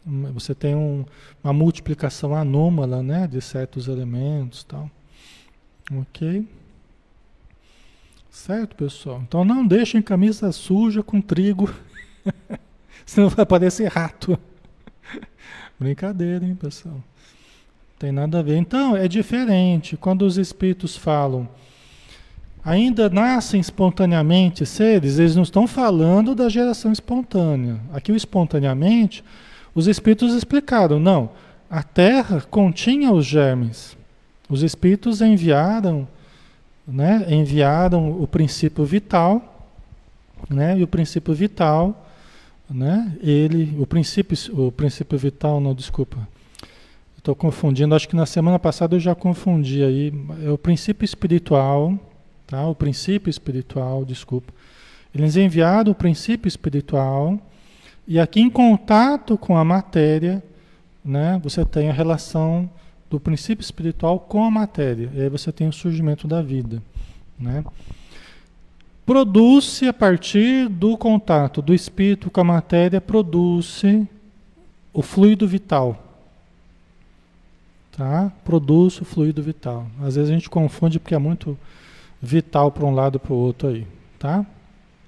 Você 0.05 0.53
tem 0.53 0.75
um, 0.75 1.05
uma 1.43 1.53
multiplicação 1.53 2.35
anômala 2.35 3.01
né, 3.01 3.27
de 3.27 3.39
certos 3.41 3.87
elementos 3.87 4.63
tal. 4.63 4.89
Ok? 5.91 6.45
Certo, 8.29 8.75
pessoal? 8.75 9.21
Então 9.21 9.45
não 9.45 9.65
deixem 9.65 10.01
camisa 10.01 10.51
suja 10.51 11.03
com 11.03 11.21
trigo, 11.21 11.73
senão 13.05 13.29
vai 13.29 13.45
parecer 13.45 13.87
rato. 13.89 14.37
Brincadeira, 15.79 16.43
hein, 16.43 16.55
pessoal? 16.55 17.01
Tem 17.99 18.11
nada 18.11 18.39
a 18.39 18.41
ver. 18.41 18.57
Então, 18.57 18.97
é 18.97 19.07
diferente. 19.07 19.95
Quando 19.95 20.23
os 20.23 20.37
espíritos 20.37 20.97
falam, 20.97 21.47
ainda 22.65 23.09
nascem 23.09 23.61
espontaneamente 23.61 24.65
seres, 24.65 25.19
eles 25.19 25.35
não 25.35 25.43
estão 25.43 25.67
falando 25.67 26.35
da 26.35 26.49
geração 26.49 26.91
espontânea. 26.91 27.79
Aqui, 27.93 28.11
o 28.11 28.15
espontaneamente, 28.15 29.23
os 29.73 29.87
espíritos 29.87 30.33
explicaram: 30.33 30.99
não, 30.99 31.31
a 31.69 31.83
terra 31.83 32.41
continha 32.49 33.11
os 33.11 33.25
germes. 33.25 33.97
Os 34.49 34.61
espíritos 34.61 35.21
enviaram 35.21 36.07
né, 36.87 37.25
enviaram 37.29 38.21
o 38.21 38.27
princípio 38.27 38.83
vital, 38.83 39.71
né, 40.49 40.77
e 40.77 40.83
o 40.83 40.87
princípio 40.87 41.33
vital, 41.33 42.07
né, 42.69 43.17
ele, 43.21 43.75
o 43.79 43.87
princípio, 43.87 44.37
o 44.53 44.71
princípio 44.71 45.17
vital, 45.17 45.59
não, 45.59 45.73
desculpa, 45.73 46.27
estou 47.17 47.35
confundindo, 47.35 47.95
acho 47.95 48.07
que 48.07 48.15
na 48.15 48.25
semana 48.25 48.59
passada 48.59 48.95
eu 48.95 48.99
já 48.99 49.15
confundi 49.15 49.83
aí, 49.83 50.13
é 50.45 50.49
o 50.49 50.57
princípio 50.57 51.05
espiritual, 51.05 51.97
tá, 52.45 52.67
o 52.67 52.75
princípio 52.75 53.29
espiritual, 53.29 54.03
desculpa, 54.03 54.51
eles 55.15 55.37
enviaram 55.37 55.91
o 55.91 55.95
princípio 55.95 56.47
espiritual, 56.47 57.39
e 58.07 58.19
aqui 58.19 58.41
em 58.41 58.49
contato 58.49 59.37
com 59.37 59.57
a 59.57 59.63
matéria, 59.63 60.43
né, 61.03 61.39
você 61.41 61.63
tem 61.63 61.89
a 61.89 61.93
relação 61.93 62.69
do 63.09 63.19
princípio 63.19 63.63
espiritual 63.63 64.19
com 64.19 64.43
a 64.43 64.51
matéria. 64.51 65.09
E 65.13 65.21
aí 65.21 65.29
você 65.29 65.51
tem 65.51 65.67
o 65.67 65.73
surgimento 65.73 66.27
da 66.27 66.41
vida. 66.41 66.81
Né? 67.39 67.63
Produz-se 69.05 69.87
a 69.87 69.93
partir 69.93 70.67
do 70.67 70.97
contato 70.97 71.61
do 71.61 71.73
espírito 71.73 72.31
com 72.31 72.41
a 72.41 72.43
matéria, 72.43 72.99
produz-se 72.99 74.07
o 74.91 75.01
fluido 75.01 75.47
vital. 75.47 76.01
Tá? 77.95 78.31
Produz 78.43 78.99
o 78.99 79.05
fluido 79.05 79.43
vital. 79.43 79.85
Às 80.01 80.15
vezes 80.15 80.31
a 80.31 80.33
gente 80.33 80.49
confunde 80.49 80.99
porque 80.99 81.13
é 81.13 81.19
muito 81.19 81.57
vital 82.21 82.71
para 82.71 82.85
um 82.85 82.95
lado 82.95 83.17
e 83.17 83.19
para 83.19 83.33
o 83.33 83.37
outro 83.37 83.67
aí. 83.67 83.85
Tá? 84.17 84.45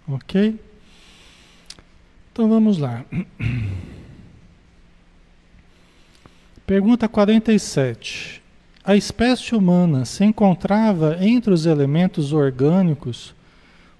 Ok? 0.08 0.60
Então 2.35 2.49
vamos 2.49 2.77
lá. 2.77 3.05
Pergunta 6.67 7.07
47. 7.07 8.41
A 8.83 8.93
espécie 8.93 9.55
humana 9.55 10.03
se 10.03 10.25
encontrava 10.25 11.17
entre 11.25 11.53
os 11.53 11.65
elementos 11.65 12.33
orgânicos 12.33 13.33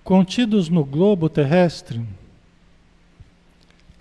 contidos 0.04 0.68
no 0.68 0.84
globo 0.84 1.30
terrestre? 1.30 2.02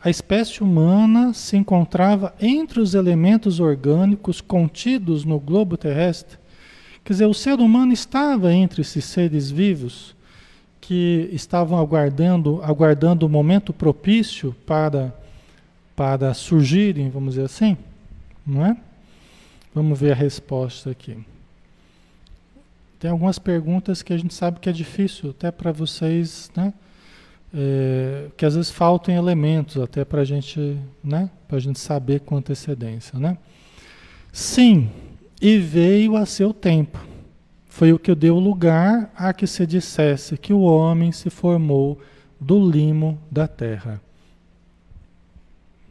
A 0.03 0.11
espécie 0.11 0.65
humana 0.65 1.33
se 1.33 1.57
encontrava 1.57 2.35
entre 2.41 2.81
os 2.81 2.93
elementos 2.93 3.61
orgânicos 3.61 4.41
contidos 4.41 5.25
no 5.25 5.39
globo 5.39 5.77
terrestre? 5.77 6.39
Quer 7.05 7.13
dizer, 7.13 7.27
o 7.27 7.35
ser 7.35 7.61
humano 7.61 7.93
estava 7.93 8.53
entre 8.53 8.83
esses 8.83 9.05
seres 9.05 9.49
vivos 9.49 10.14
que 10.87 11.31
estavam 11.33 11.79
aguardando, 11.79 12.61
aguardando 12.63 13.25
o 13.25 13.29
momento 13.29 13.73
propício 13.73 14.55
para, 14.67 15.15
para 15.97 16.35
surgirem, 16.35 17.09
vamos 17.09 17.35
dizer 17.35 17.47
assim? 17.47 17.77
Não 18.47 18.67
é? 18.67 18.77
Vamos 19.75 19.99
ver 19.99 20.13
a 20.13 20.15
resposta 20.15 20.91
aqui. 20.91 21.17
Tem 23.01 23.11
algumas 23.11 23.39
perguntas 23.39 24.03
que 24.03 24.13
a 24.13 24.19
gente 24.19 24.35
sabe 24.35 24.61
que 24.61 24.69
é 24.69 24.73
difícil 24.73 25.31
até 25.31 25.51
para 25.51 25.73
vocês, 25.73 26.51
né? 26.55 26.73
É, 27.57 28.27
que 28.37 28.45
às 28.45 28.55
vezes 28.55 28.71
faltam 28.71 29.15
elementos 29.15 29.81
até 29.81 30.05
para 30.05 30.21
a 30.21 30.25
gente, 30.25 30.77
né? 31.03 31.31
Para 31.49 31.57
a 31.57 31.61
gente 31.61 31.79
saber 31.79 32.21
com 32.21 32.37
antecedência, 32.37 33.19
né? 33.19 33.39
Sim, 34.33 34.91
e 35.41 35.57
veio 35.57 36.15
a 36.15 36.27
seu 36.27 36.53
tempo. 36.53 37.14
Foi 37.75 37.93
o 37.93 37.99
que 37.99 38.15
deu 38.15 38.39
lugar 38.39 39.13
a 39.17 39.33
que 39.33 39.49
se 39.49 39.67
dissesse 39.67 40.37
que 40.37 40.53
o 40.53 40.61
homem 40.61 41.11
se 41.11 41.29
formou 41.29 41.99
do 42.41 42.71
limo 42.71 43.19
da 43.29 43.49
terra. 43.49 44.01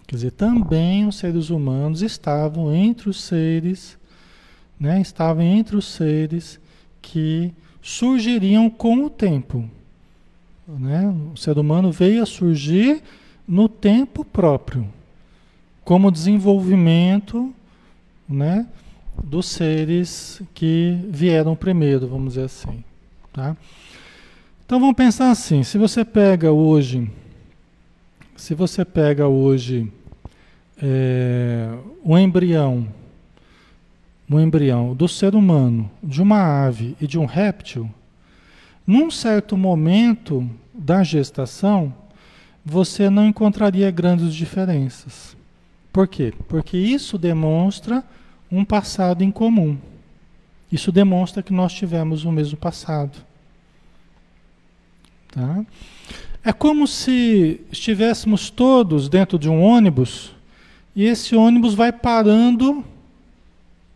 Quer 0.08 0.15
dizer, 0.15 0.32
também 0.32 1.06
os 1.06 1.17
seres 1.17 1.50
humanos 1.50 2.02
estavam 2.02 2.74
entre 2.74 3.10
os 3.10 3.22
seres, 3.22 3.98
né, 4.80 5.02
estavam 5.02 5.43
entre 5.43 5.76
os 5.76 5.86
seres 5.86 6.58
que 7.02 7.54
surgiriam 7.82 8.69
com 8.69 9.04
o 9.04 9.10
tempo. 9.10 9.69
Né? 10.65 11.13
O 11.34 11.38
ser 11.38 11.60
humano 11.60 11.91
veio 11.91 12.24
a 12.24 12.26
surgir 12.26 13.04
no 13.46 13.67
tempo 13.67 14.24
próprio, 14.24 14.88
como 15.84 16.10
desenvolvimento 16.10 17.54
né, 18.28 18.67
dos 19.21 19.47
seres 19.47 20.41
que 20.54 20.97
vieram 21.10 21.56
primeiro, 21.56 22.08
vamos 22.08 22.34
dizer 22.34 22.45
assim. 22.45 22.84
Tá? 23.32 23.58
Então 24.65 24.80
vamos 24.80 24.95
pensar 24.95 25.32
assim: 25.32 25.63
se 25.63 25.78
você 25.78 26.06
pega 26.06 26.52
hoje, 26.52 27.12
se 28.36 28.54
você 28.54 28.86
pega 28.86 29.28
hoje 29.28 29.91
é, 30.82 31.69
o 32.04 32.17
embrião, 32.17 32.88
o 34.30 34.39
embrião 34.39 34.95
do 34.95 35.08
ser 35.08 35.36
humano, 35.36 35.89
de 36.02 36.21
uma 36.21 36.65
ave 36.65 36.95
e 36.99 37.08
de 37.08 37.19
um 37.19 37.26
réptil, 37.26 37.89
num 38.86 39.10
certo 39.12 39.56
momento 39.56 40.49
da 40.73 41.04
gestação, 41.04 41.93
você 42.65 43.10
não 43.10 43.28
encontraria 43.28 43.91
grandes 43.91 44.34
diferenças. 44.34 45.36
Por 45.91 46.08
quê? 46.08 46.34
Porque 46.47 46.78
isso 46.78 47.17
demonstra 47.17 48.04
um 48.58 48.63
passado 48.63 49.24
em 49.24 49.32
comum. 49.32 49.78
Isso 50.72 50.92
demonstra 50.92 51.42
que 51.42 51.52
nós 51.52 51.74
tivemos 51.74 52.24
o 52.24 52.32
mesmo 52.32 52.58
passado. 52.58 53.18
Tá? 55.32 55.66
É 56.44 56.54
como 56.54 56.86
se 56.88 57.62
estivéssemos 57.72 58.50
todos 58.50 59.10
dentro 59.10 59.39
de 59.39 59.50
um 59.50 59.62
ônibus 59.62 60.36
e 60.96 61.04
esse 61.06 61.36
ônibus 61.36 61.74
vai 61.74 61.92
parando 61.92 62.84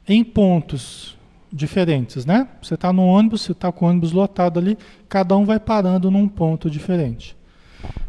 em 0.08 0.24
pontos 0.24 1.16
diferentes, 1.52 2.26
né? 2.26 2.48
Você 2.62 2.74
está 2.74 2.92
no 2.92 3.06
ônibus, 3.06 3.42
você 3.42 3.52
está 3.52 3.72
com 3.72 3.86
o 3.86 3.90
ônibus 3.90 4.12
lotado 4.12 4.60
ali, 4.60 4.78
cada 5.08 5.36
um 5.38 5.46
vai 5.46 5.60
parando 5.60 6.10
num 6.10 6.28
ponto 6.28 6.70
diferente. 6.70 7.36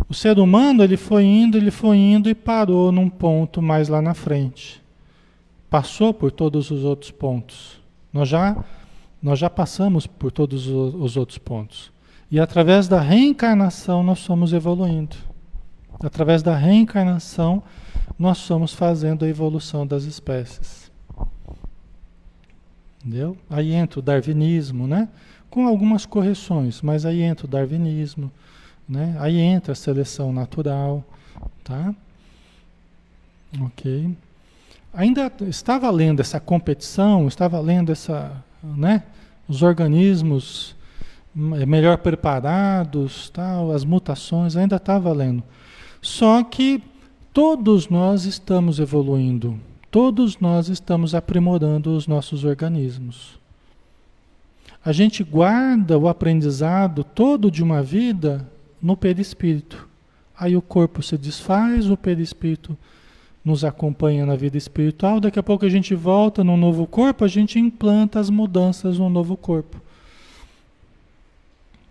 O 0.08 0.14
ser 0.14 0.38
humano, 0.38 0.82
ele 0.82 0.96
foi 0.96 1.24
indo, 1.24 1.58
ele 1.58 1.70
foi 1.70 1.98
indo 1.98 2.30
e 2.30 2.34
parou 2.34 2.90
num 2.90 3.10
ponto 3.10 3.60
mais 3.60 3.88
lá 3.88 4.00
na 4.00 4.14
frente. 4.14 4.77
Passou 5.70 6.14
por 6.14 6.30
todos 6.30 6.70
os 6.70 6.84
outros 6.84 7.10
pontos. 7.10 7.80
Nós 8.12 8.28
já, 8.28 8.64
nós 9.22 9.38
já 9.38 9.50
passamos 9.50 10.06
por 10.06 10.32
todos 10.32 10.66
os 10.66 11.16
outros 11.16 11.38
pontos. 11.38 11.92
E 12.30 12.38
através 12.38 12.88
da 12.88 13.00
reencarnação 13.00 14.02
nós 14.02 14.18
somos 14.20 14.52
evoluindo. 14.52 15.16
Através 16.02 16.42
da 16.42 16.54
reencarnação 16.56 17.62
nós 18.18 18.38
estamos 18.38 18.72
fazendo 18.72 19.24
a 19.24 19.28
evolução 19.28 19.86
das 19.86 20.04
espécies. 20.04 20.90
Entendeu? 23.00 23.36
Aí 23.48 23.72
entra 23.72 24.00
o 24.00 24.02
darwinismo, 24.02 24.86
né? 24.86 25.08
Com 25.48 25.66
algumas 25.66 26.04
correções, 26.04 26.82
mas 26.82 27.06
aí 27.06 27.22
entra 27.22 27.46
o 27.46 27.48
darwinismo, 27.48 28.30
né? 28.88 29.16
Aí 29.18 29.38
entra 29.38 29.72
a 29.72 29.76
seleção 29.76 30.32
natural, 30.32 31.04
Tá? 31.64 31.94
Ok. 33.60 34.16
Ainda 34.92 35.30
está 35.46 35.78
valendo 35.78 36.20
essa 36.20 36.40
competição, 36.40 37.28
está 37.28 37.46
valendo 37.46 37.92
essa, 37.92 38.32
né? 38.62 39.02
Os 39.46 39.62
organismos 39.62 40.76
melhor 41.34 41.98
preparados, 41.98 43.30
tal, 43.30 43.72
as 43.72 43.84
mutações, 43.84 44.56
ainda 44.56 44.76
está 44.76 44.98
valendo. 44.98 45.42
Só 46.02 46.42
que 46.42 46.82
todos 47.32 47.88
nós 47.88 48.24
estamos 48.24 48.80
evoluindo, 48.80 49.58
todos 49.90 50.38
nós 50.38 50.68
estamos 50.68 51.14
aprimorando 51.14 51.96
os 51.96 52.06
nossos 52.06 52.44
organismos. 52.44 53.38
A 54.84 54.92
gente 54.92 55.22
guarda 55.22 55.98
o 55.98 56.08
aprendizado 56.08 57.04
todo 57.04 57.50
de 57.50 57.62
uma 57.62 57.82
vida 57.82 58.48
no 58.80 58.96
perispírito. 58.96 59.86
Aí 60.36 60.56
o 60.56 60.62
corpo 60.62 61.02
se 61.02 61.18
desfaz, 61.18 61.90
o 61.90 61.96
perispírito 61.96 62.76
nos 63.44 63.64
acompanha 63.64 64.26
na 64.26 64.36
vida 64.36 64.56
espiritual. 64.56 65.20
Daqui 65.20 65.38
a 65.38 65.42
pouco 65.42 65.64
a 65.64 65.68
gente 65.68 65.94
volta 65.94 66.44
num 66.44 66.56
novo 66.56 66.86
corpo, 66.86 67.24
a 67.24 67.28
gente 67.28 67.58
implanta 67.58 68.20
as 68.20 68.30
mudanças 68.30 68.98
no 68.98 69.08
novo 69.08 69.36
corpo. 69.36 69.80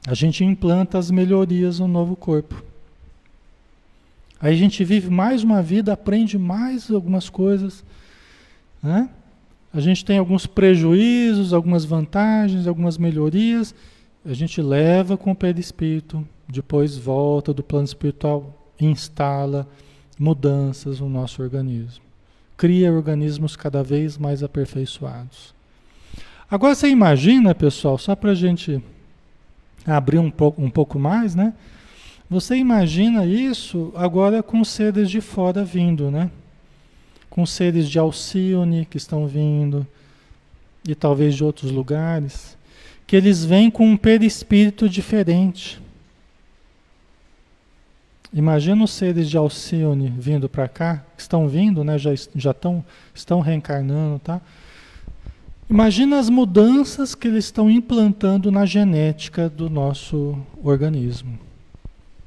A 0.08 0.14
gente 0.14 0.44
implanta 0.44 0.98
as 0.98 1.12
melhorias 1.12 1.80
no 1.80 1.88
novo 1.88 2.16
corpo. 2.16 2.64
Aí 4.40 4.54
a 4.54 4.58
gente 4.58 4.84
vive 4.84 5.10
mais 5.10 5.44
uma 5.44 5.62
vida, 5.62 5.92
aprende 5.92 6.38
mais 6.38 6.92
algumas 6.92 7.28
coisas. 7.28 7.84
Né? 8.82 9.10
A 9.74 9.80
gente 9.80 10.06
tem 10.06 10.18
alguns 10.18 10.46
prejuízos, 10.46 11.54
algumas 11.54 11.84
vantagens, 11.84 12.68
algumas 12.68 12.98
melhorias. 12.98 13.74
A 14.26 14.34
gente 14.34 14.62
leva 14.62 15.18
com 15.18 15.32
o 15.32 15.36
perispírito, 15.36 16.26
depois 16.48 16.98
volta 16.98 17.54
do 17.54 17.64
plano 17.64 17.86
espiritual, 17.86 18.72
instala 18.80 19.68
mudanças 20.18 21.00
no 21.00 21.10
nosso 21.10 21.42
organismo. 21.42 22.04
Cria 22.56 22.92
organismos 22.92 23.56
cada 23.56 23.84
vez 23.84 24.18
mais 24.18 24.42
aperfeiçoados. 24.42 25.54
Agora 26.50 26.74
você 26.74 26.88
imagina, 26.88 27.54
pessoal, 27.54 27.98
só 27.98 28.16
para 28.16 28.32
a 28.32 28.36
gente 28.36 28.82
abrir 29.86 30.18
um 30.18 30.32
pouco, 30.32 30.62
um 30.62 30.70
pouco 30.70 30.98
mais, 30.98 31.36
né? 31.36 31.54
Você 32.30 32.56
imagina 32.56 33.26
isso 33.26 33.92
agora 33.96 34.42
com 34.42 34.64
seres 34.64 35.10
de 35.10 35.22
fora 35.22 35.64
vindo, 35.64 36.10
né? 36.10 36.30
Com 37.30 37.46
seres 37.46 37.90
de 37.90 38.00
Alcione 38.00 38.86
que 38.86 38.98
estão 38.98 39.28
vindo, 39.28 39.86
e 40.88 40.96
talvez 40.96 41.36
de 41.36 41.44
outros 41.44 41.72
lugares, 41.72 42.58
que 43.06 43.16
eles 43.16 43.44
vêm 43.44 43.70
com 43.70 43.86
um 43.86 43.98
perispírito 43.98 44.90
diferente. 44.90 45.82
Imagina 48.34 48.84
os 48.84 48.92
seres 48.92 49.30
de 49.30 49.38
Alcione 49.38 50.14
vindo 50.18 50.50
para 50.50 50.68
cá, 50.68 51.04
que 51.16 51.22
estão 51.22 51.48
vindo, 51.48 51.84
né? 51.84 51.98
já, 51.98 52.12
já 52.36 52.54
tão, 52.54 52.84
estão 53.14 53.40
reencarnando, 53.40 54.20
tá? 54.20 54.42
Imagina 55.70 56.18
as 56.18 56.30
mudanças 56.30 57.14
que 57.14 57.28
eles 57.28 57.46
estão 57.46 57.70
implantando 57.70 58.50
na 58.52 58.66
genética 58.66 59.50
do 59.50 59.70
nosso 59.70 60.38
organismo, 60.64 61.38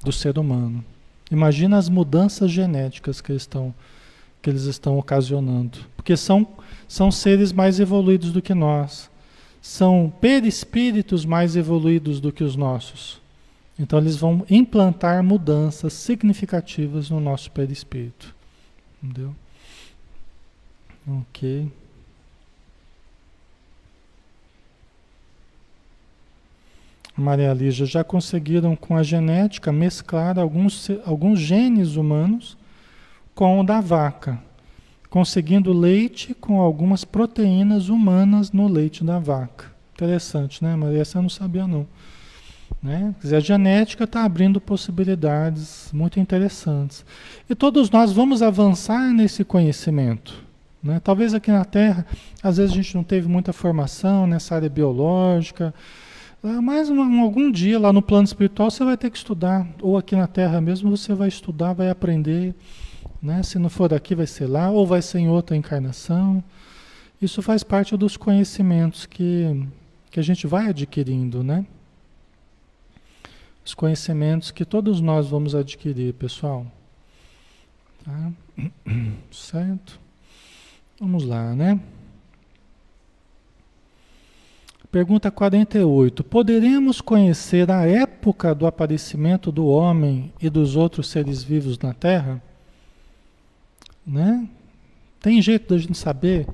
do 0.05 0.13
ser 0.13 0.39
humano. 0.39 0.85
Imagina 1.31 1.79
as 1.79 1.89
mudanças 1.89 2.51
genéticas 2.51 3.21
que 3.21 3.33
eles 3.33 3.43
estão, 3.43 3.75
que 4.43 4.51
eles 4.51 4.65
estão 4.65 4.99
ocasionando. 4.99 5.79
Porque 5.97 6.17
são, 6.17 6.47
são 6.87 7.11
seres 7.11 7.53
mais 7.53 7.81
evoluídos 7.81 8.33
do 8.33 8.43
que 8.43 8.53
nós. 8.53 9.11
São 9.63 10.13
perispíritos 10.21 11.25
mais 11.25 11.57
evoluídos 11.57 12.21
do 12.21 12.33
que 12.33 12.45
os 12.45 12.57
nossos. 12.57 13.20
Então 13.81 13.99
eles 13.99 14.17
vão 14.17 14.45
implantar 14.51 15.25
mudanças 15.25 15.95
significativas 15.95 17.09
no 17.09 17.19
nosso 17.19 17.51
perispírito. 17.51 18.35
Entendeu? 19.03 19.35
Ok. 21.09 21.73
Maria 27.17 27.55
Lígia, 27.55 27.87
já 27.87 28.05
conseguiram 28.05 28.77
com 28.77 28.95
a 28.99 29.03
genética 29.03 29.73
mesclar 29.73 30.39
alguns, 30.39 30.91
alguns 31.07 31.41
genes 31.41 31.97
humanos 31.97 32.59
com 33.35 33.61
o 33.61 33.65
da 33.65 33.81
vaca, 33.81 34.39
conseguindo 35.09 35.73
leite 35.73 36.35
com 36.35 36.61
algumas 36.61 37.03
proteínas 37.03 37.89
humanas 37.89 38.53
no 38.53 38.69
leite 38.69 39.03
da 39.03 39.19
vaca. 39.19 39.73
Interessante, 39.95 40.63
né, 40.63 40.77
Maria? 40.77 41.01
Essa 41.01 41.17
eu 41.17 41.23
não 41.23 41.31
sabia, 41.31 41.67
não. 41.67 41.87
Né? 42.83 43.15
Quer 43.21 43.23
dizer, 43.23 43.37
a 43.37 43.41
genética 43.41 44.05
está 44.05 44.25
abrindo 44.25 44.61
possibilidades 44.61 45.91
muito 45.93 46.19
interessantes. 46.19 47.05
E 47.49 47.55
todos 47.55 47.91
nós 47.91 48.13
vamos 48.13 48.43
avançar 48.43 49.13
nesse 49.13 49.45
conhecimento. 49.45 50.43
Né? 50.83 50.99
Talvez 50.99 51.35
aqui 51.35 51.51
na 51.51 51.65
Terra, 51.65 52.07
às 52.43 52.57
vezes 52.57 52.73
a 52.73 52.75
gente 52.75 52.95
não 52.95 53.05
teve 53.05 53.29
muita 53.29 53.53
formação 53.53 54.27
nessa 54.27 54.55
área 54.55 54.69
biológica, 54.69 55.75
ah, 56.43 56.63
mas 56.63 56.89
um, 56.89 57.21
algum 57.21 57.51
dia 57.51 57.79
lá 57.79 57.93
no 57.93 58.01
plano 58.01 58.25
espiritual 58.25 58.71
você 58.71 58.83
vai 58.83 58.97
ter 58.97 59.11
que 59.11 59.19
estudar, 59.19 59.69
ou 59.83 59.99
aqui 59.99 60.17
na 60.17 60.27
Terra 60.27 60.59
mesmo 60.59 60.97
você 60.97 61.13
vai 61.13 61.29
estudar, 61.29 61.75
vai 61.75 61.91
aprender. 61.91 62.55
Né? 63.23 63.43
Se 63.43 63.59
não 63.59 63.69
for 63.69 63.89
daqui, 63.89 64.15
vai 64.15 64.27
ser 64.27 64.47
lá, 64.47 64.71
ou 64.71 64.87
vai 64.87 65.03
ser 65.03 65.19
em 65.19 65.29
outra 65.29 65.55
encarnação. 65.55 66.43
Isso 67.21 67.43
faz 67.43 67.63
parte 67.63 67.95
dos 67.95 68.17
conhecimentos 68.17 69.05
que, 69.05 69.67
que 70.11 70.19
a 70.19 70.23
gente 70.23 70.47
vai 70.47 70.69
adquirindo, 70.69 71.45
né? 71.45 71.67
Os 73.71 73.75
conhecimentos 73.75 74.51
que 74.51 74.65
todos 74.65 75.01
nós 75.01 75.29
vamos 75.29 75.55
adquirir, 75.55 76.13
pessoal. 76.15 76.67
Tá? 78.05 78.33
Certo? 79.31 80.01
Vamos 80.99 81.23
lá, 81.25 81.55
né? 81.55 81.79
Pergunta 84.91 85.31
48. 85.31 86.25
Poderemos 86.25 87.01
conhecer 87.01 87.71
a 87.71 87.87
época 87.87 88.57
do 88.57 88.67
aparecimento 88.67 89.53
do 89.53 89.67
homem 89.67 90.33
e 90.41 90.51
dos 90.51 90.75
outros 90.75 91.09
seres 91.09 91.41
vivos 91.45 91.79
na 91.79 91.95
Terra? 91.95 92.43
Né? 94.05 94.49
Tem 95.21 95.41
jeito 95.41 95.73
da 95.73 95.79
gente 95.79 95.97
saber 95.97 96.45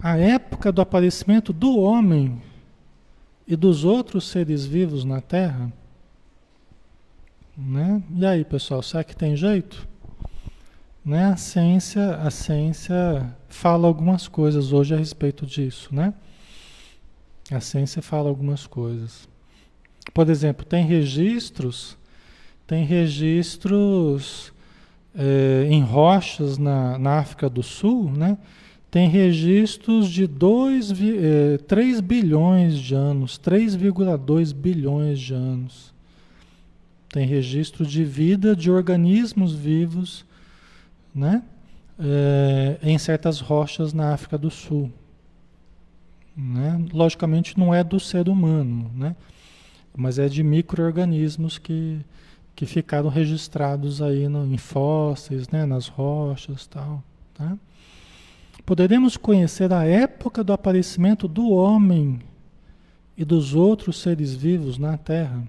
a 0.00 0.16
época 0.16 0.72
do 0.72 0.80
aparecimento 0.80 1.52
do 1.52 1.78
homem 1.78 2.40
e 3.46 3.54
dos 3.54 3.84
outros 3.84 4.26
seres 4.26 4.64
vivos 4.64 5.04
na 5.04 5.20
Terra? 5.20 5.70
Né? 7.58 8.00
E 8.14 8.24
aí, 8.24 8.44
pessoal, 8.44 8.80
será 8.84 9.02
que 9.02 9.16
tem 9.16 9.34
jeito? 9.34 9.88
Né? 11.04 11.24
A 11.24 11.36
ciência, 11.36 12.14
a 12.14 12.30
ciência 12.30 13.34
fala 13.48 13.88
algumas 13.88 14.28
coisas 14.28 14.72
hoje 14.72 14.94
a 14.94 14.96
respeito 14.96 15.44
disso, 15.44 15.92
né? 15.92 16.14
A 17.50 17.58
ciência 17.58 18.00
fala 18.00 18.28
algumas 18.28 18.64
coisas. 18.64 19.28
Por 20.14 20.30
exemplo, 20.30 20.64
tem 20.64 20.84
registros, 20.84 21.96
tem 22.64 22.84
registros 22.84 24.52
é, 25.12 25.66
em 25.68 25.82
rochas 25.82 26.58
na, 26.58 26.96
na, 26.96 27.18
África 27.18 27.50
do 27.50 27.62
Sul, 27.62 28.12
né? 28.12 28.38
Tem 28.88 29.08
registros 29.08 30.08
de 30.08 30.28
2, 30.28 30.92
é, 30.92 31.58
3 31.58 32.00
bilhões 32.00 32.78
de 32.78 32.94
anos, 32.94 33.36
3,2 33.38 34.54
bilhões 34.54 35.18
de 35.18 35.34
anos. 35.34 35.97
Tem 37.10 37.26
registro 37.26 37.86
de 37.86 38.04
vida 38.04 38.54
de 38.54 38.70
organismos 38.70 39.54
vivos, 39.54 40.24
né? 41.14 41.42
É, 41.98 42.78
em 42.82 42.96
certas 42.96 43.40
rochas 43.40 43.92
na 43.92 44.12
África 44.12 44.38
do 44.38 44.50
Sul. 44.50 44.92
Né? 46.36 46.86
Logicamente 46.92 47.58
não 47.58 47.74
é 47.74 47.82
do 47.82 47.98
ser 47.98 48.28
humano, 48.28 48.88
né? 48.94 49.16
mas 49.96 50.20
é 50.20 50.28
de 50.28 50.44
micro-organismos 50.44 51.58
que, 51.58 51.98
que 52.54 52.64
ficaram 52.64 53.08
registrados 53.08 54.00
aí 54.00 54.28
no, 54.28 54.46
em 54.46 54.56
fósseis, 54.56 55.48
né? 55.48 55.66
nas 55.66 55.88
rochas 55.88 56.68
tal. 56.68 57.02
Tá? 57.34 57.58
Poderemos 58.64 59.16
conhecer 59.16 59.72
a 59.72 59.84
época 59.84 60.44
do 60.44 60.52
aparecimento 60.52 61.26
do 61.26 61.50
homem 61.50 62.20
e 63.16 63.24
dos 63.24 63.52
outros 63.52 64.00
seres 64.00 64.32
vivos 64.32 64.78
na 64.78 64.96
Terra. 64.96 65.42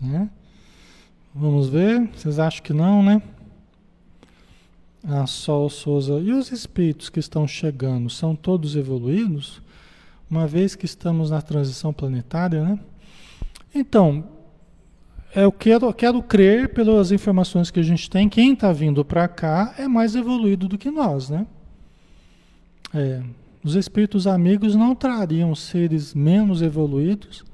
Né? 0.00 0.28
Vamos 1.34 1.68
ver? 1.68 2.08
Vocês 2.14 2.38
acham 2.38 2.62
que 2.62 2.72
não, 2.72 3.02
né? 3.02 3.22
a 5.08 5.26
Sol 5.26 5.70
Souza, 5.70 6.18
e 6.18 6.32
os 6.32 6.50
espíritos 6.50 7.08
que 7.08 7.20
estão 7.20 7.46
chegando, 7.46 8.10
são 8.10 8.34
todos 8.34 8.74
evoluídos? 8.74 9.62
Uma 10.28 10.46
vez 10.46 10.74
que 10.74 10.84
estamos 10.84 11.30
na 11.30 11.40
transição 11.40 11.92
planetária, 11.92 12.64
né? 12.64 12.78
Então, 13.72 14.24
eu 15.34 15.52
quero, 15.52 15.86
eu 15.86 15.92
quero 15.92 16.22
crer, 16.22 16.74
pelas 16.74 17.12
informações 17.12 17.70
que 17.70 17.78
a 17.78 17.82
gente 17.82 18.10
tem, 18.10 18.28
quem 18.28 18.52
está 18.54 18.72
vindo 18.72 19.04
para 19.04 19.28
cá 19.28 19.74
é 19.78 19.86
mais 19.86 20.16
evoluído 20.16 20.66
do 20.66 20.76
que 20.76 20.90
nós, 20.90 21.30
né? 21.30 21.46
É, 22.92 23.22
os 23.62 23.76
espíritos 23.76 24.26
amigos 24.26 24.74
não 24.74 24.94
trariam 24.94 25.54
seres 25.54 26.14
menos 26.14 26.62
evoluídos 26.62 27.44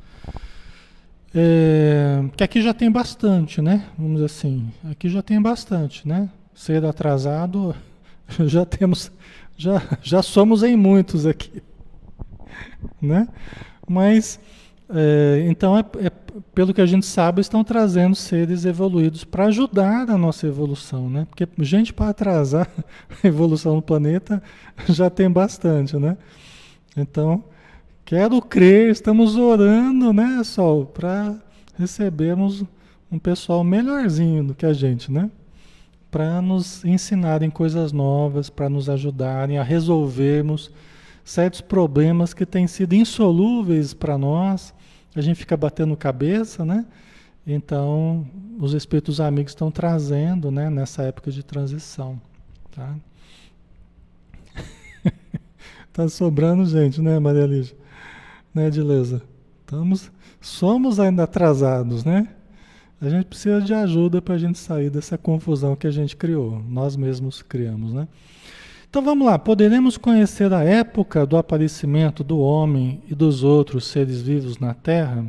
É, 1.35 2.25
que 2.37 2.45
aqui 2.45 2.61
já 2.61 2.75
tem 2.75 2.91
bastante, 2.91 3.63
né? 3.63 3.87
Vamos 3.97 4.15
dizer 4.15 4.27
assim, 4.27 4.71
aqui 4.91 5.09
já 5.09 5.23
tem 5.23 5.41
bastante, 5.41 6.07
né? 6.07 6.29
Ser 6.55 6.85
atrasado, 6.85 7.75
já 8.47 8.67
temos, 8.67 9.11
já, 9.57 9.83
já 10.03 10.23
somos 10.23 10.63
em 10.63 10.77
muitos 10.77 11.25
aqui, 11.25 11.63
né? 13.01 13.27
Mas, 13.89 14.39
é, 14.91 15.47
então, 15.49 15.77
é, 15.79 15.85
é, 16.01 16.11
pelo 16.55 16.75
que 16.75 16.83
a 16.83 16.87
gente 16.87 17.07
sabe, 17.07 17.41
estão 17.41 17.65
trazendo 17.65 18.15
seres 18.15 18.67
evoluídos 18.67 19.25
para 19.25 19.47
ajudar 19.47 20.11
a 20.11 20.19
nossa 20.19 20.47
evolução, 20.47 21.09
né? 21.09 21.27
Porque 21.31 21.49
gente 21.61 21.95
para 21.95 22.11
atrasar 22.11 22.69
a 23.25 23.27
evolução 23.27 23.77
do 23.77 23.83
planeta 23.83 24.43
já 24.87 25.09
tem 25.09 25.31
bastante, 25.31 25.97
né? 25.97 26.19
Então, 26.95 27.43
Quero 28.13 28.43
crer, 28.43 28.91
estamos 28.91 29.37
orando, 29.37 30.13
né, 30.13 30.45
Sol, 30.45 30.85
para 30.85 31.35
recebermos 31.79 32.63
um 33.11 33.19
pessoal 33.19 33.65
melhorzinho 33.65 34.45
do 34.45 34.55
que 34.55 34.67
a 34.67 34.73
gente, 34.75 35.11
né? 35.11 35.31
Para 36.11 36.43
nos 36.43 36.85
ensinarem 36.85 37.49
coisas 37.49 37.91
novas, 37.91 38.51
para 38.51 38.69
nos 38.69 38.91
ajudarem 38.91 39.57
a 39.57 39.63
resolvermos 39.63 40.71
certos 41.25 41.63
problemas 41.63 42.35
que 42.35 42.45
têm 42.45 42.67
sido 42.67 42.95
insolúveis 42.95 43.95
para 43.95 44.19
nós. 44.19 44.75
A 45.17 45.23
gente 45.23 45.39
fica 45.39 45.57
batendo 45.57 45.97
cabeça, 45.97 46.67
né? 46.67 46.85
Então, 47.47 48.27
os 48.61 48.75
espíritos 48.75 49.23
amigos 49.23 49.53
estão 49.53 49.71
trazendo, 49.71 50.51
né, 50.51 50.69
nessa 50.69 51.03
época 51.05 51.31
de 51.31 51.43
transição, 51.43 52.21
tá? 52.73 52.95
tá 55.95 56.07
sobrando 56.11 56.67
gente, 56.67 57.01
né, 57.01 57.19
Maria 57.19 57.47
Lígia? 57.47 57.81
Né, 58.55 58.67
Edileza? 58.67 59.23
Estamos, 59.61 60.11
somos 60.41 61.01
ainda 61.01 61.25
atrasados, 61.25 62.05
né? 62.05 62.29
A 63.01 63.09
gente 63.09 63.27
precisa 63.27 63.61
de 63.61 63.75
ajuda 63.75 64.23
para 64.23 64.35
a 64.35 64.39
gente 64.39 64.59
sair 64.59 64.89
dessa 64.89 65.19
confusão 65.19 65.75
que 65.75 65.87
a 65.87 65.91
gente 65.91 66.17
criou, 66.17 66.63
nós 66.69 66.95
mesmos 66.95 67.43
criamos, 67.43 67.93
né? 67.93 68.07
Então 68.89 69.03
vamos 69.03 69.27
lá, 69.27 69.39
poderemos 69.39 69.97
conhecer 69.97 70.53
a 70.53 70.63
época 70.63 71.25
do 71.25 71.37
aparecimento 71.37 72.23
do 72.23 72.39
homem 72.39 73.03
e 73.11 73.15
dos 73.15 73.43
outros 73.43 73.87
seres 73.87 74.21
vivos 74.21 74.59
na 74.59 74.75
Terra? 74.75 75.25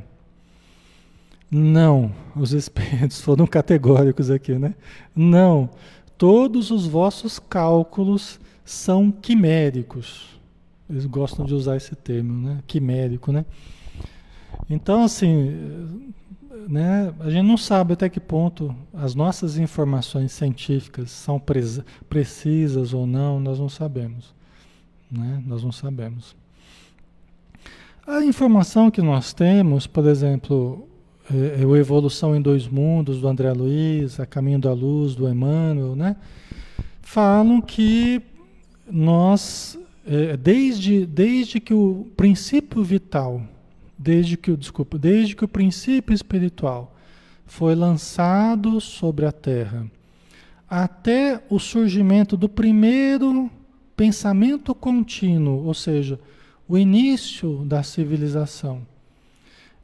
Não, 1.49 2.11
os 2.35 2.51
espíritos 2.51 3.21
foram 3.23 3.47
categóricos 3.47 4.29
aqui, 4.29 4.53
né? 4.53 4.75
Não, 5.15 5.69
todos 6.17 6.71
os 6.71 6.85
vossos 6.85 7.39
cálculos 7.39 8.39
são 8.65 9.09
quiméricos. 9.09 10.39
Eles 10.89 11.05
gostam 11.05 11.45
de 11.45 11.53
usar 11.53 11.77
esse 11.77 11.95
termo, 11.95 12.47
né? 12.47 12.59
Quimérico, 12.67 13.31
né? 13.31 13.45
Então, 14.69 15.03
assim, 15.03 15.51
né, 16.67 17.13
a 17.19 17.29
gente 17.29 17.45
não 17.45 17.57
sabe 17.57 17.93
até 17.93 18.09
que 18.09 18.19
ponto 18.19 18.75
as 18.93 19.15
nossas 19.15 19.57
informações 19.57 20.31
científicas 20.31 21.11
são 21.11 21.41
precisas 22.09 22.93
ou 22.93 23.05
não, 23.07 23.39
nós 23.39 23.59
não 23.59 23.69
sabemos. 23.69 24.33
Né? 25.11 25.43
Nós 25.45 25.63
não 25.63 25.71
sabemos. 25.71 26.35
A 28.05 28.23
informação 28.23 28.91
que 28.91 29.01
nós 29.01 29.33
temos, 29.33 29.87
por 29.87 30.05
exemplo, 30.07 30.87
é, 31.31 31.61
é 31.61 31.65
a 31.65 31.77
Evolução 31.77 32.35
em 32.35 32.41
Dois 32.41 32.67
Mundos, 32.67 33.21
do 33.21 33.27
André 33.27 33.51
Luiz, 33.53 34.19
A 34.19 34.25
Caminho 34.25 34.59
da 34.59 34.73
Luz, 34.73 35.15
do 35.15 35.27
Emmanuel, 35.29 35.95
né? 35.95 36.15
falam 37.01 37.61
que 37.61 38.21
nós 38.89 39.77
desde, 40.39 41.05
desde 41.05 41.59
que 41.59 41.73
o 41.73 42.07
princípio 42.17 42.83
vital, 42.83 43.41
desde 43.97 44.35
que 44.35 44.51
o, 44.51 44.57
desculpa, 44.57 44.97
desde 44.97 45.35
que 45.35 45.45
o 45.45 45.47
princípio 45.47 46.13
espiritual 46.13 46.95
foi 47.45 47.75
lançado 47.75 48.81
sobre 48.81 49.25
a 49.25 49.31
Terra, 49.31 49.89
até 50.69 51.43
o 51.49 51.59
surgimento 51.59 52.35
do 52.35 52.49
primeiro 52.49 53.49
pensamento 53.95 54.73
contínuo, 54.73 55.65
ou 55.65 55.73
seja, 55.73 56.19
o 56.67 56.77
início 56.77 57.63
da 57.65 57.83
civilização. 57.83 58.81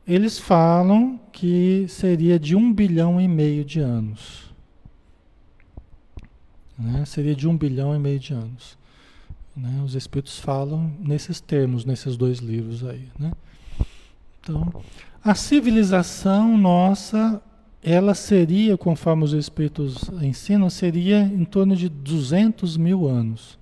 Eles 0.08 0.40
falam 0.40 1.20
que 1.32 1.86
seria 1.88 2.40
de 2.40 2.56
um 2.56 2.74
bilhão 2.74 3.22
e 3.22 3.28
meio 3.28 3.64
de 3.64 3.80
anos. 3.80 4.52
Né? 6.78 7.06
Seria 7.06 7.36
de 7.36 7.48
um 7.48 7.56
bilhão 7.56 7.96
e 7.96 8.00
meio 8.00 8.20
de 8.20 8.34
anos. 8.34 8.79
Né? 9.60 9.82
Os 9.84 9.94
Espíritos 9.94 10.40
falam 10.40 10.92
nesses 11.00 11.42
termos, 11.42 11.84
nesses 11.84 12.16
dois 12.16 12.40
livros 12.40 12.86
aí. 12.86 13.10
Né? 13.20 13.32
Então, 14.40 14.74
a 15.24 15.36
civilização 15.36 16.58
nossa, 16.58 17.42
ela 17.84 18.16
seria, 18.16 18.78
conforme 18.78 19.24
os 19.26 19.34
Espíritos 19.34 20.10
ensinam, 20.22 20.70
seria 20.70 21.20
em 21.22 21.44
torno 21.44 21.76
de 21.76 21.90
200 21.90 22.78
mil 22.78 23.08
anos. 23.08 23.60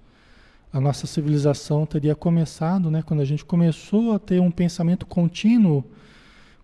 A 0.71 0.79
nossa 0.79 1.07
civilização 1.07 1.85
teria 1.85 2.13
começado, 2.13 2.91
né, 2.91 3.01
quando 3.01 3.21
a 3.21 3.25
gente 3.25 3.43
começou 3.43 4.13
a 4.13 4.19
ter 4.19 4.39
um 4.39 4.51
pensamento 4.51 5.05
contínuo, 5.05 5.83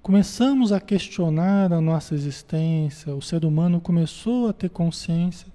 começamos 0.01 0.71
a 0.71 0.79
questionar 0.79 1.73
a 1.73 1.81
nossa 1.81 2.13
existência, 2.13 3.15
o 3.15 3.21
ser 3.21 3.45
humano 3.45 3.81
começou 3.81 4.49
a 4.49 4.53
ter 4.53 4.69
consciência. 4.69 5.47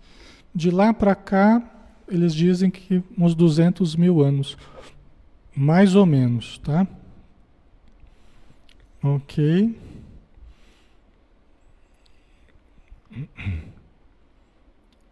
De 0.53 0.71
lá 0.71 0.93
para 0.93 1.15
cá, 1.15 1.78
eles 2.09 2.35
dizem 2.35 2.71
que 2.71 3.03
uns 3.17 3.35
200 3.35 3.95
mil 3.97 4.21
anos, 4.23 4.57
mais 5.55 5.95
ou 5.95 6.07
menos, 6.07 6.59
tá? 6.59 6.87
Ok. 9.03 9.77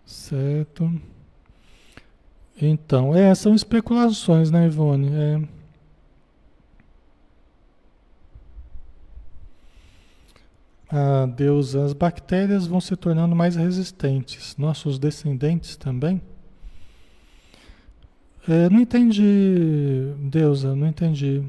Certo. 0.04 0.90
Então, 2.60 3.14
é, 3.14 3.34
são 3.34 3.54
especulações, 3.54 4.50
né, 4.50 4.66
Ivone? 4.66 5.08
É. 5.14 5.40
Ah, 10.88 11.26
Deus, 11.26 11.74
as 11.74 11.92
bactérias 11.92 12.66
vão 12.66 12.80
se 12.80 12.94
tornando 12.96 13.34
mais 13.34 13.56
resistentes. 13.56 14.56
Nossos 14.56 14.98
descendentes 14.98 15.76
também. 15.76 16.22
É, 18.48 18.70
não 18.70 18.80
entendi, 18.80 20.12
Deusa, 20.20 20.76
não 20.76 20.86
entendi. 20.86 21.42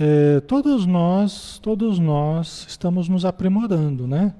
É, 0.00 0.40
todos 0.40 0.86
nós, 0.86 1.58
todos 1.62 1.98
nós 1.98 2.64
estamos 2.66 3.06
nos 3.06 3.26
aprimorando, 3.26 4.06
né? 4.06 4.34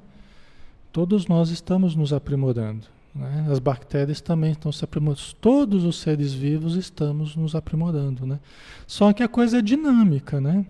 Todos 0.90 1.26
nós 1.26 1.50
estamos 1.50 1.94
nos 1.94 2.12
aprimorando. 2.12 2.86
Né? 3.14 3.46
As 3.50 3.58
bactérias 3.58 4.22
também 4.22 4.52
estão 4.52 4.72
se 4.72 4.82
aprimorando. 4.82 5.20
Todos 5.40 5.84
os 5.84 6.00
seres 6.00 6.32
vivos 6.32 6.74
estamos 6.74 7.36
nos 7.36 7.54
aprimorando, 7.54 8.26
né? 8.26 8.40
Só 8.86 9.12
que 9.12 9.22
a 9.22 9.28
coisa 9.28 9.58
é 9.58 9.62
dinâmica, 9.62 10.40
né? 10.40 10.64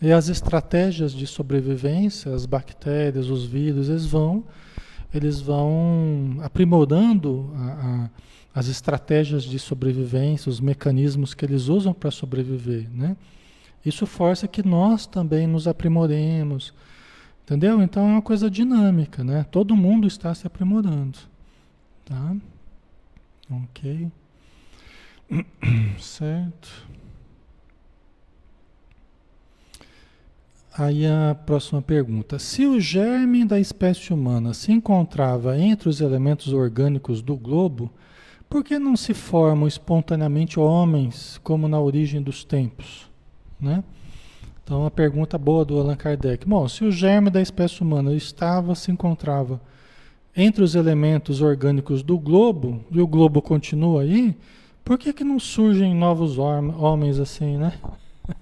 E 0.00 0.10
as 0.10 0.28
estratégias 0.28 1.12
de 1.12 1.26
sobrevivência, 1.26 2.34
as 2.34 2.44
bactérias, 2.44 3.30
os 3.30 3.44
vírus, 3.44 3.88
eles 3.88 4.04
vão, 4.04 4.42
eles 5.14 5.40
vão 5.40 6.38
aprimorando 6.42 7.50
a, 7.54 7.66
a 8.06 8.10
as 8.54 8.68
estratégias 8.68 9.44
de 9.44 9.58
sobrevivência, 9.58 10.50
os 10.50 10.60
mecanismos 10.60 11.32
que 11.32 11.44
eles 11.44 11.68
usam 11.68 11.94
para 11.94 12.10
sobreviver, 12.10 12.88
né? 12.90 13.16
Isso 13.84 14.06
força 14.06 14.46
que 14.46 14.66
nós 14.66 15.06
também 15.06 15.46
nos 15.46 15.66
aprimoremos, 15.66 16.72
entendeu? 17.42 17.82
Então 17.82 18.08
é 18.08 18.12
uma 18.12 18.22
coisa 18.22 18.50
dinâmica, 18.50 19.24
né? 19.24 19.44
Todo 19.50 19.74
mundo 19.74 20.06
está 20.06 20.34
se 20.34 20.46
aprimorando, 20.46 21.18
tá? 22.04 22.36
Ok, 23.50 24.10
certo. 25.98 26.86
Aí 30.76 31.06
a 31.06 31.34
próxima 31.34 31.82
pergunta: 31.82 32.38
se 32.38 32.66
o 32.66 32.80
germe 32.80 33.44
da 33.44 33.58
espécie 33.58 34.12
humana 34.12 34.54
se 34.54 34.72
encontrava 34.72 35.58
entre 35.58 35.88
os 35.88 36.00
elementos 36.00 36.52
orgânicos 36.52 37.20
do 37.20 37.36
globo 37.36 37.90
por 38.52 38.62
que 38.62 38.78
não 38.78 38.98
se 38.98 39.14
formam 39.14 39.66
espontaneamente 39.66 40.60
homens 40.60 41.40
como 41.42 41.66
na 41.66 41.80
origem 41.80 42.20
dos 42.20 42.44
tempos? 42.44 43.10
Né? 43.58 43.82
Então, 44.62 44.82
uma 44.82 44.90
pergunta 44.90 45.38
boa 45.38 45.64
do 45.64 45.80
Allan 45.80 45.96
Kardec. 45.96 46.46
Bom, 46.46 46.68
se 46.68 46.84
o 46.84 46.92
germe 46.92 47.30
da 47.30 47.40
espécie 47.40 47.80
humana 47.80 48.12
estava, 48.12 48.74
se 48.74 48.90
encontrava 48.90 49.58
entre 50.36 50.62
os 50.62 50.74
elementos 50.74 51.40
orgânicos 51.40 52.02
do 52.02 52.18
globo, 52.18 52.84
e 52.90 53.00
o 53.00 53.06
globo 53.06 53.40
continua 53.40 54.02
aí, 54.02 54.36
por 54.84 54.98
que, 54.98 55.14
que 55.14 55.24
não 55.24 55.40
surgem 55.40 55.94
novos 55.94 56.36
homens 56.36 57.18
assim, 57.18 57.56
né? 57.56 57.72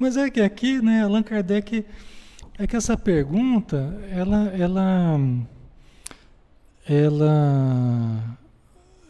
Mas 0.00 0.16
é 0.16 0.28
que 0.28 0.40
aqui, 0.40 0.82
né, 0.82 1.04
Allan 1.04 1.22
Kardec, 1.22 1.86
é 2.58 2.66
que 2.66 2.74
essa 2.74 2.96
pergunta, 2.96 3.96
ela, 4.10 4.48
ela, 4.48 5.20
ela 6.88 8.39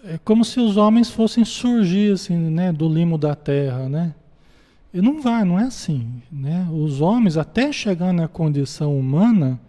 é 0.04 0.18
como 0.18 0.44
se 0.44 0.60
os 0.60 0.76
homens 0.76 1.10
fossem 1.10 1.44
surgir 1.44 2.12
assim, 2.12 2.36
né, 2.36 2.72
do 2.72 2.88
limo 2.88 3.18
da 3.18 3.34
terra, 3.34 3.88
né? 3.88 4.14
E 4.92 5.00
não 5.00 5.20
vai, 5.20 5.44
não 5.44 5.58
é 5.58 5.64
assim. 5.64 6.20
Né? 6.30 6.66
Os 6.72 7.00
homens, 7.00 7.36
até 7.36 7.72
chegar 7.72 8.12
na 8.12 8.26
condição 8.26 8.98
humana, 8.98 9.60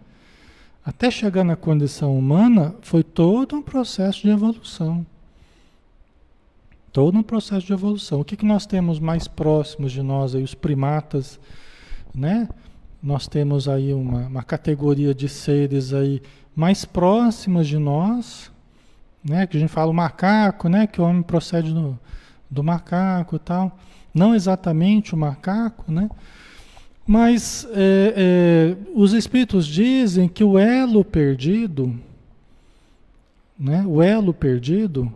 até 0.84 1.10
chegar 1.10 1.44
na 1.44 1.54
condição 1.54 2.18
humana, 2.18 2.74
foi 2.82 3.04
todo 3.04 3.54
um 3.54 3.62
processo 3.62 4.22
de 4.22 4.30
evolução. 4.30 5.06
Todo 6.92 7.16
um 7.16 7.22
processo 7.22 7.66
de 7.66 7.72
evolução. 7.72 8.20
O 8.20 8.24
que, 8.24 8.36
que 8.36 8.44
nós 8.44 8.66
temos 8.66 8.98
mais 8.98 9.28
próximos 9.28 9.92
de 9.92 10.02
nós 10.02 10.34
aí, 10.34 10.42
os 10.42 10.54
primatas, 10.54 11.38
né? 12.12 12.48
Nós 13.00 13.28
temos 13.28 13.68
aí 13.68 13.94
uma, 13.94 14.26
uma 14.26 14.42
categoria 14.42 15.14
de 15.14 15.28
seres 15.28 15.92
aí 15.92 16.20
mais 16.54 16.84
próximas 16.84 17.66
de 17.66 17.78
nós, 17.78 18.50
né? 19.24 19.46
Que 19.46 19.56
a 19.56 19.60
gente 19.60 19.70
fala 19.70 19.90
o 19.90 19.94
macaco, 19.94 20.68
né? 20.68 20.86
Que 20.86 21.00
o 21.00 21.04
homem 21.04 21.22
procede 21.22 21.72
do, 21.72 21.98
do 22.50 22.62
macaco 22.62 23.36
e 23.36 23.38
tal. 23.38 23.78
Não 24.14 24.34
exatamente 24.34 25.14
o 25.14 25.18
macaco, 25.18 25.90
né? 25.90 26.08
Mas 27.06 27.66
é, 27.72 28.14
é, 28.16 28.76
os 28.94 29.12
espíritos 29.12 29.66
dizem 29.66 30.28
que 30.28 30.44
o 30.44 30.58
elo 30.58 31.04
perdido, 31.04 31.98
né? 33.58 33.84
O 33.86 34.02
elo 34.02 34.32
perdido 34.32 35.12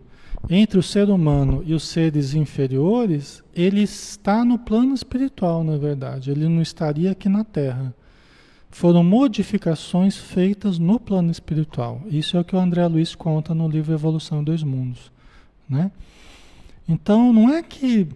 entre 0.49 0.79
o 0.79 0.83
ser 0.83 1.11
humano 1.11 1.63
e 1.67 1.75
os 1.75 1.85
seres 1.85 2.35
inferiores, 2.35 3.43
ele 3.55 3.83
está 3.83 4.45
no 4.45 4.59
plano 4.59 4.95
espiritual, 4.95 5.65
na 5.65 5.77
verdade. 5.77 6.31
Ele 6.31 6.49
não 6.49 6.63
estaria 6.63 7.11
aqui 7.11 7.29
na 7.29 7.45
Terra. 7.45 7.95
Foram 8.77 9.03
modificações 9.03 10.19
feitas 10.19 10.79
no 10.79 11.01
plano 11.01 11.31
espiritual. 11.31 12.03
Isso 12.11 12.37
é 12.37 12.41
o 12.41 12.45
que 12.45 12.55
o 12.55 12.59
André 12.59 12.87
Luiz 12.87 13.15
conta 13.15 13.55
no 13.55 13.67
livro 13.67 13.95
Evolução 13.95 14.45
dos 14.45 14.63
Mundos. 14.63 15.11
Né? 15.67 15.91
Então, 16.87 17.33
não 17.33 17.49
é 17.49 17.63
que 17.63 18.07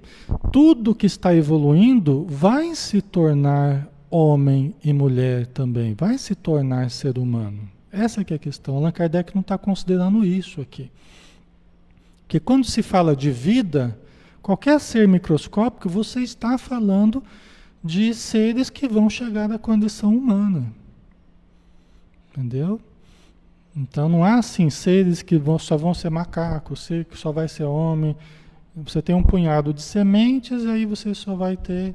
tudo 0.52 0.94
que 0.94 1.06
está 1.06 1.34
evoluindo 1.34 2.26
vai 2.28 2.74
se 2.74 3.00
tornar 3.00 3.88
homem 4.10 4.74
e 4.84 4.92
mulher 4.92 5.46
também, 5.46 5.94
vai 5.94 6.18
se 6.18 6.34
tornar 6.34 6.90
ser 6.90 7.16
humano. 7.16 7.66
Essa 7.90 8.20
é 8.20 8.34
a 8.34 8.38
questão. 8.38 8.76
Allan 8.76 8.92
Kardec 8.92 9.34
não 9.34 9.40
está 9.40 9.56
considerando 9.56 10.26
isso 10.26 10.60
aqui. 10.60 10.90
Porque 12.24 12.38
quando 12.38 12.66
se 12.66 12.82
fala 12.82 13.16
de 13.16 13.30
vida, 13.30 13.98
qualquer 14.42 14.78
ser 14.78 15.08
microscópico, 15.08 15.88
você 15.88 16.20
está 16.20 16.58
falando 16.58 17.24
de 17.82 18.14
seres 18.14 18.68
que 18.68 18.86
vão 18.86 19.08
chegar 19.08 19.50
à 19.50 19.58
condição 19.58 20.14
humana. 20.14 20.72
Entendeu? 22.30 22.80
Então 23.74 24.08
não 24.08 24.24
há 24.24 24.34
assim 24.34 24.68
seres 24.68 25.22
que 25.22 25.38
vão, 25.38 25.58
só 25.58 25.76
vão 25.76 25.94
ser 25.94 26.10
macacos, 26.10 26.84
ser 26.84 27.04
que 27.04 27.16
só 27.16 27.32
vai 27.32 27.48
ser 27.48 27.64
homem. 27.64 28.16
Você 28.76 29.00
tem 29.00 29.14
um 29.14 29.22
punhado 29.22 29.72
de 29.72 29.82
sementes, 29.82 30.66
aí 30.66 30.84
você 30.84 31.14
só 31.14 31.34
vai 31.34 31.56
ter, 31.56 31.94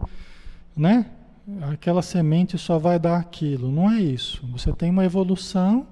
né? 0.75 1.05
Aquela 1.71 2.01
semente 2.01 2.57
só 2.57 2.79
vai 2.79 2.97
dar 2.97 3.17
aquilo. 3.17 3.71
Não 3.71 3.91
é 3.91 4.01
isso. 4.01 4.45
Você 4.47 4.73
tem 4.73 4.89
uma 4.89 5.05
evolução. 5.05 5.85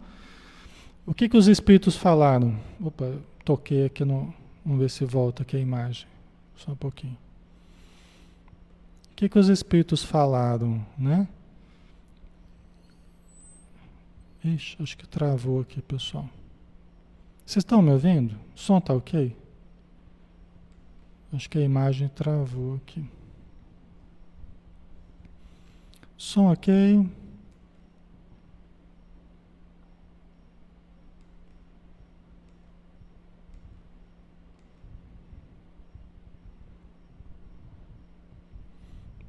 O 1.06 1.14
que, 1.14 1.30
que 1.30 1.38
os 1.38 1.48
espíritos 1.48 1.96
falaram? 1.96 2.58
Opa, 2.82 3.14
toquei 3.46 3.86
aqui 3.86 4.04
no. 4.04 4.34
Vamos 4.66 4.82
ver 4.82 4.90
se 4.90 5.06
volta 5.06 5.44
aqui 5.44 5.58
a 5.58 5.60
imagem. 5.60 6.08
Só 6.56 6.72
um 6.72 6.76
pouquinho. 6.76 7.18
O 9.14 9.16
que, 9.16 9.30
que 9.30 9.38
os 9.38 9.48
espíritos 9.48 10.04
falaram, 10.04 10.84
né? 10.98 11.28
Ixi, 14.44 14.76
acho 14.82 14.98
que 14.98 15.08
travou 15.08 15.62
aqui, 15.62 15.84
pessoal. 15.84 16.28
Vocês 17.46 17.64
estão 17.64 17.80
me 17.80 17.92
ouvindo? 17.92 18.36
O 18.56 18.60
som 18.60 18.82
tá 18.82 18.92
ok? 18.92 19.38
Acho 21.32 21.48
que 21.48 21.60
a 21.60 21.62
imagem 21.62 22.08
travou 22.10 22.76
aqui. 22.76 23.06
Som 26.18 26.52
ok. 26.52 27.08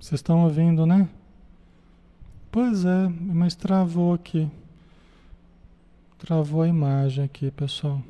Vocês 0.05 0.19
estão 0.19 0.45
ouvindo, 0.45 0.85
né? 0.85 1.09
Pois 2.53 2.85
é, 2.85 3.09
mas 3.09 3.55
travou 3.55 4.13
aqui. 4.13 4.51
Travou 6.19 6.61
a 6.61 6.69
imagem 6.69 7.25
aqui, 7.25 7.51
pessoal. 7.51 8.03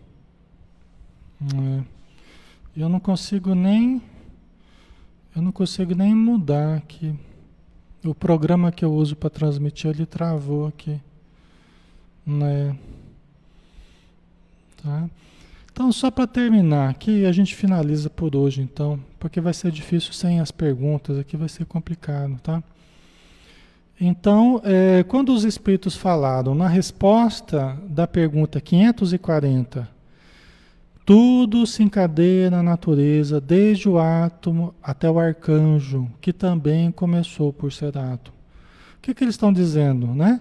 É. 1.41 1.85
Eu 2.77 2.89
não 2.89 2.99
consigo 2.99 3.55
nem. 3.55 4.03
Eu 5.37 5.41
não 5.41 5.53
consigo 5.53 5.95
nem 5.95 6.13
mudar 6.13 6.79
aqui. 6.79 7.17
O 8.05 8.13
programa 8.13 8.73
que 8.73 8.85
eu 8.85 8.93
uso 8.93 9.15
para 9.15 9.31
transmitir, 9.31 9.91
ele 9.91 10.05
travou 10.05 10.67
aqui. 10.67 11.01
Né? 12.27 12.77
Tá? 14.83 15.09
Então, 15.75 15.91
só 15.91 16.09
para 16.09 16.25
terminar 16.25 16.89
aqui, 16.89 17.27
a 17.27 17.33
gente 17.33 17.53
finaliza 17.53 18.09
por 18.09 18.37
hoje, 18.37 18.63
então, 18.63 19.01
porque 19.19 19.41
vai 19.41 19.53
ser 19.53 19.73
difícil 19.73 20.13
sem 20.13 20.39
as 20.39 20.53
perguntas, 20.53 21.19
aqui 21.19 21.37
vai 21.37 21.49
ser 21.49 21.65
complicado, 21.65 22.39
tá? 22.41 22.63
Então, 24.01 24.63
é, 24.63 25.03
quando 25.03 25.35
os 25.35 25.43
espíritos 25.43 25.97
falaram 25.97 26.55
na 26.55 26.69
resposta 26.69 27.77
da 27.89 28.07
pergunta 28.07 28.61
540, 28.61 29.89
tudo 31.05 31.67
se 31.67 31.83
encadeia 31.83 32.49
na 32.53 32.63
natureza, 32.63 33.41
desde 33.41 33.89
o 33.89 33.99
átomo 33.99 34.73
até 34.81 35.11
o 35.11 35.19
arcanjo, 35.19 36.09
que 36.21 36.33
também 36.33 36.93
começou 36.93 37.53
por 37.53 37.73
ser 37.73 37.99
átomo. 37.99 38.37
O 38.97 39.01
que, 39.03 39.13
que 39.13 39.25
eles 39.25 39.35
estão 39.35 39.53
dizendo, 39.53 40.07
né? 40.07 40.41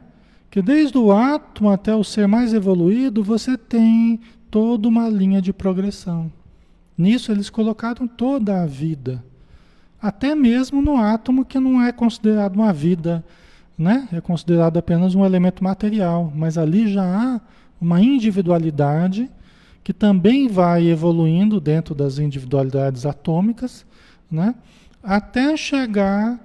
Que 0.52 0.62
desde 0.62 0.96
o 0.96 1.12
átomo 1.12 1.72
até 1.72 1.96
o 1.96 2.04
ser 2.04 2.28
mais 2.28 2.54
evoluído, 2.54 3.24
você 3.24 3.58
tem 3.58 4.22
toda 4.54 4.88
uma 4.88 5.10
linha 5.10 5.42
de 5.42 5.52
progressão. 5.52 6.32
Nisso 6.96 7.32
eles 7.32 7.50
colocaram 7.50 8.08
toda 8.08 8.62
a 8.62 8.68
vida, 8.68 9.26
até 10.00 10.36
mesmo 10.36 10.80
no 10.80 10.96
átomo 10.96 11.44
que 11.44 11.60
não 11.60 11.82
é 11.82 11.92
considerado 11.92 12.56
uma 12.56 12.72
vida, 12.72 13.26
né? 13.76 14.08
É 14.14 14.22
considerado 14.22 14.78
apenas 14.78 15.16
um 15.16 15.26
elemento 15.26 15.64
material, 15.64 16.32
mas 16.36 16.56
ali 16.56 16.88
já 16.88 17.04
há 17.04 17.42
uma 17.82 18.00
individualidade 18.00 19.28
que 19.84 19.92
também 19.92 20.48
vai 20.48 20.86
evoluindo 20.86 21.60
dentro 21.60 21.96
das 21.96 22.20
individualidades 22.20 23.08
atômicas, 23.08 23.84
né? 24.30 24.54
Até 25.02 25.58
chegar 25.58 26.40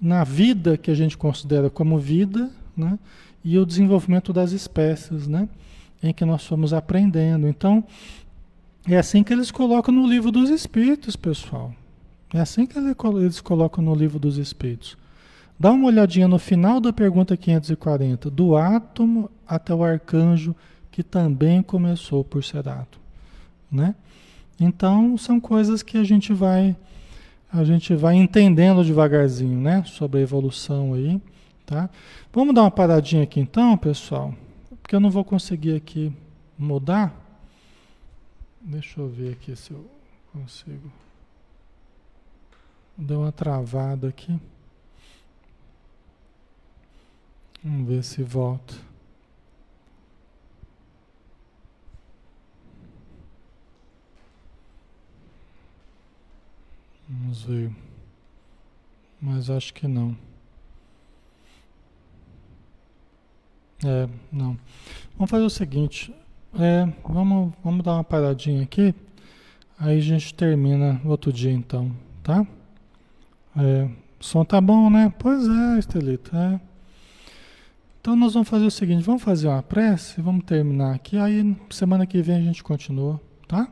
na 0.00 0.24
vida 0.24 0.78
que 0.78 0.90
a 0.90 0.94
gente 0.94 1.14
considera 1.14 1.68
como 1.68 1.98
vida, 1.98 2.48
né? 2.74 2.98
E 3.44 3.58
o 3.58 3.66
desenvolvimento 3.66 4.32
das 4.32 4.52
espécies, 4.52 5.28
né? 5.28 5.46
Em 6.02 6.12
que 6.12 6.24
nós 6.24 6.46
fomos 6.46 6.72
aprendendo. 6.72 7.48
Então, 7.48 7.84
é 8.88 8.96
assim 8.96 9.22
que 9.22 9.32
eles 9.32 9.50
colocam 9.50 9.94
no 9.94 10.06
livro 10.06 10.30
dos 10.30 10.50
Espíritos, 10.50 11.16
pessoal. 11.16 11.74
É 12.32 12.40
assim 12.40 12.66
que 12.66 12.78
eles 12.78 13.40
colocam 13.40 13.84
no 13.84 13.94
livro 13.94 14.18
dos 14.18 14.38
Espíritos. 14.38 14.96
Dá 15.58 15.70
uma 15.72 15.88
olhadinha 15.88 16.26
no 16.26 16.38
final 16.38 16.80
da 16.80 16.92
pergunta 16.92 17.36
540, 17.36 18.30
do 18.30 18.56
átomo 18.56 19.30
até 19.46 19.74
o 19.74 19.84
arcanjo, 19.84 20.56
que 20.90 21.02
também 21.02 21.62
começou 21.62 22.24
por 22.24 22.42
ser 22.42 22.66
átomo, 22.66 23.04
né? 23.70 23.94
Então, 24.58 25.18
são 25.18 25.38
coisas 25.38 25.82
que 25.82 25.98
a 25.98 26.04
gente 26.04 26.32
vai 26.32 26.76
a 27.52 27.64
gente 27.64 27.94
vai 27.96 28.14
entendendo 28.14 28.84
devagarzinho, 28.84 29.60
né, 29.60 29.82
sobre 29.84 30.20
a 30.20 30.22
evolução 30.22 30.94
aí, 30.94 31.20
tá? 31.66 31.90
Vamos 32.32 32.54
dar 32.54 32.62
uma 32.62 32.70
paradinha 32.70 33.24
aqui 33.24 33.40
então, 33.40 33.76
pessoal. 33.76 34.32
Porque 34.90 34.96
eu 34.96 35.00
não 35.00 35.08
vou 35.08 35.24
conseguir 35.24 35.76
aqui 35.76 36.12
mudar. 36.58 37.14
Deixa 38.60 39.00
eu 39.00 39.08
ver 39.08 39.34
aqui 39.34 39.54
se 39.54 39.70
eu 39.70 39.88
consigo. 40.32 40.90
Deu 42.98 43.20
uma 43.20 43.30
travada 43.30 44.08
aqui. 44.08 44.36
Vamos 47.62 47.86
ver 47.86 48.02
se 48.02 48.20
volta. 48.24 48.74
Vamos 57.08 57.44
ver. 57.44 57.70
Mas 59.22 59.48
acho 59.48 59.72
que 59.72 59.86
não. 59.86 60.29
É, 63.84 64.08
não. 64.30 64.56
Vamos 65.16 65.30
fazer 65.30 65.44
o 65.44 65.50
seguinte. 65.50 66.14
É, 66.54 66.86
vamos, 67.04 67.52
vamos 67.62 67.84
dar 67.84 67.94
uma 67.94 68.04
paradinha 68.04 68.62
aqui. 68.62 68.94
Aí 69.78 69.98
a 69.98 70.02
gente 70.02 70.34
termina 70.34 71.00
outro 71.04 71.32
dia 71.32 71.50
então, 71.52 71.90
tá? 72.22 72.46
É, 73.56 73.88
o 74.20 74.24
som 74.24 74.44
tá 74.44 74.60
bom, 74.60 74.90
né? 74.90 75.12
Pois 75.18 75.48
é, 75.48 75.78
Estelita. 75.78 76.36
É. 76.36 76.60
Então 78.00 78.16
nós 78.16 78.34
vamos 78.34 78.48
fazer 78.48 78.64
o 78.64 78.70
seguinte, 78.70 79.02
vamos 79.02 79.22
fazer 79.22 79.48
uma 79.48 79.62
prece, 79.62 80.20
vamos 80.22 80.44
terminar 80.44 80.94
aqui, 80.94 81.18
aí 81.18 81.56
semana 81.68 82.06
que 82.06 82.22
vem 82.22 82.36
a 82.36 82.40
gente 82.40 82.62
continua, 82.62 83.20
tá? 83.46 83.68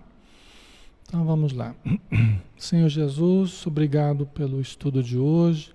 Então 1.06 1.24
vamos 1.24 1.52
lá. 1.52 1.74
Senhor 2.58 2.88
Jesus, 2.90 3.66
obrigado 3.66 4.26
pelo 4.26 4.60
estudo 4.60 5.02
de 5.02 5.18
hoje. 5.18 5.72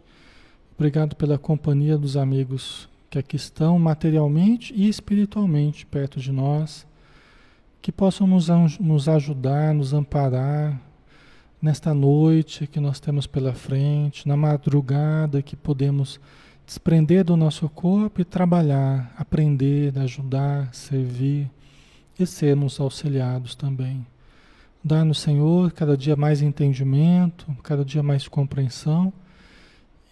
Obrigado 0.76 1.16
pela 1.16 1.38
companhia 1.38 1.98
dos 1.98 2.16
amigos 2.16 2.88
que 3.14 3.20
aqui 3.20 3.36
estão, 3.36 3.78
materialmente 3.78 4.74
e 4.76 4.90
espiritualmente 4.90 5.86
perto 5.86 6.20
de 6.20 6.32
nós, 6.32 6.84
que 7.80 7.92
possam 7.92 8.26
nos, 8.26 8.48
nos 8.80 9.08
ajudar, 9.08 9.72
nos 9.72 9.94
amparar 9.94 10.82
nesta 11.62 11.94
noite 11.94 12.66
que 12.66 12.80
nós 12.80 13.00
temos 13.00 13.28
pela 13.28 13.54
frente, 13.54 14.28
na 14.28 14.36
madrugada 14.36 15.44
que 15.44 15.56
podemos 15.56 16.20
desprender 16.66 17.24
do 17.24 17.38
nosso 17.38 17.70
corpo 17.70 18.20
e 18.20 18.26
trabalhar, 18.26 19.14
aprender, 19.16 19.96
ajudar, 20.00 20.74
servir 20.74 21.52
e 22.18 22.26
sermos 22.26 22.80
auxiliados 22.80 23.54
também. 23.54 24.04
Dá-nos, 24.84 25.20
Senhor, 25.20 25.72
cada 25.72 25.96
dia 25.96 26.16
mais 26.16 26.42
entendimento, 26.42 27.46
cada 27.62 27.86
dia 27.86 28.02
mais 28.02 28.28
compreensão 28.28 29.14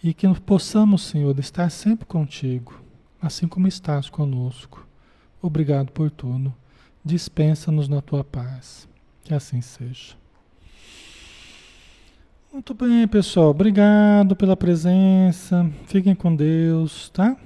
e 0.00 0.14
que 0.14 0.28
possamos, 0.38 1.02
Senhor, 1.02 1.36
estar 1.40 1.68
sempre 1.68 2.06
contigo, 2.06 2.81
assim 3.22 3.46
como 3.46 3.68
estás 3.68 4.10
conosco. 4.10 4.84
Obrigado 5.40 5.92
por 5.92 6.10
tudo. 6.10 6.52
Dispensa-nos 7.04 7.88
na 7.88 8.02
tua 8.02 8.24
paz. 8.24 8.88
Que 9.22 9.32
assim 9.32 9.60
seja. 9.60 10.16
Muito 12.52 12.74
bem, 12.74 13.06
pessoal. 13.06 13.50
Obrigado 13.50 14.34
pela 14.34 14.56
presença. 14.56 15.70
Fiquem 15.86 16.14
com 16.14 16.34
Deus, 16.34 17.08
tá? 17.10 17.36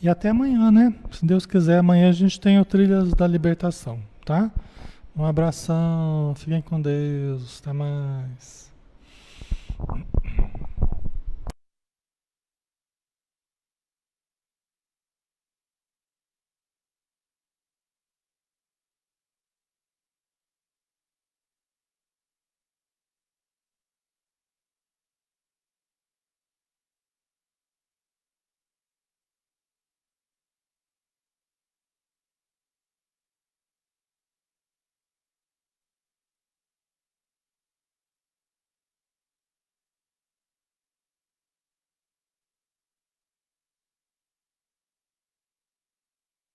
E 0.00 0.08
até 0.08 0.30
amanhã, 0.30 0.70
né? 0.70 0.94
Se 1.10 1.26
Deus 1.26 1.44
quiser, 1.44 1.78
amanhã 1.78 2.08
a 2.08 2.12
gente 2.12 2.40
tem 2.40 2.58
o 2.60 2.64
Trilhas 2.64 3.12
da 3.14 3.26
Libertação, 3.26 4.00
tá? 4.24 4.50
Um 5.16 5.24
abração. 5.24 6.34
Fiquem 6.36 6.62
com 6.62 6.80
Deus. 6.80 7.60
Até 7.60 7.72
mais. 7.72 8.72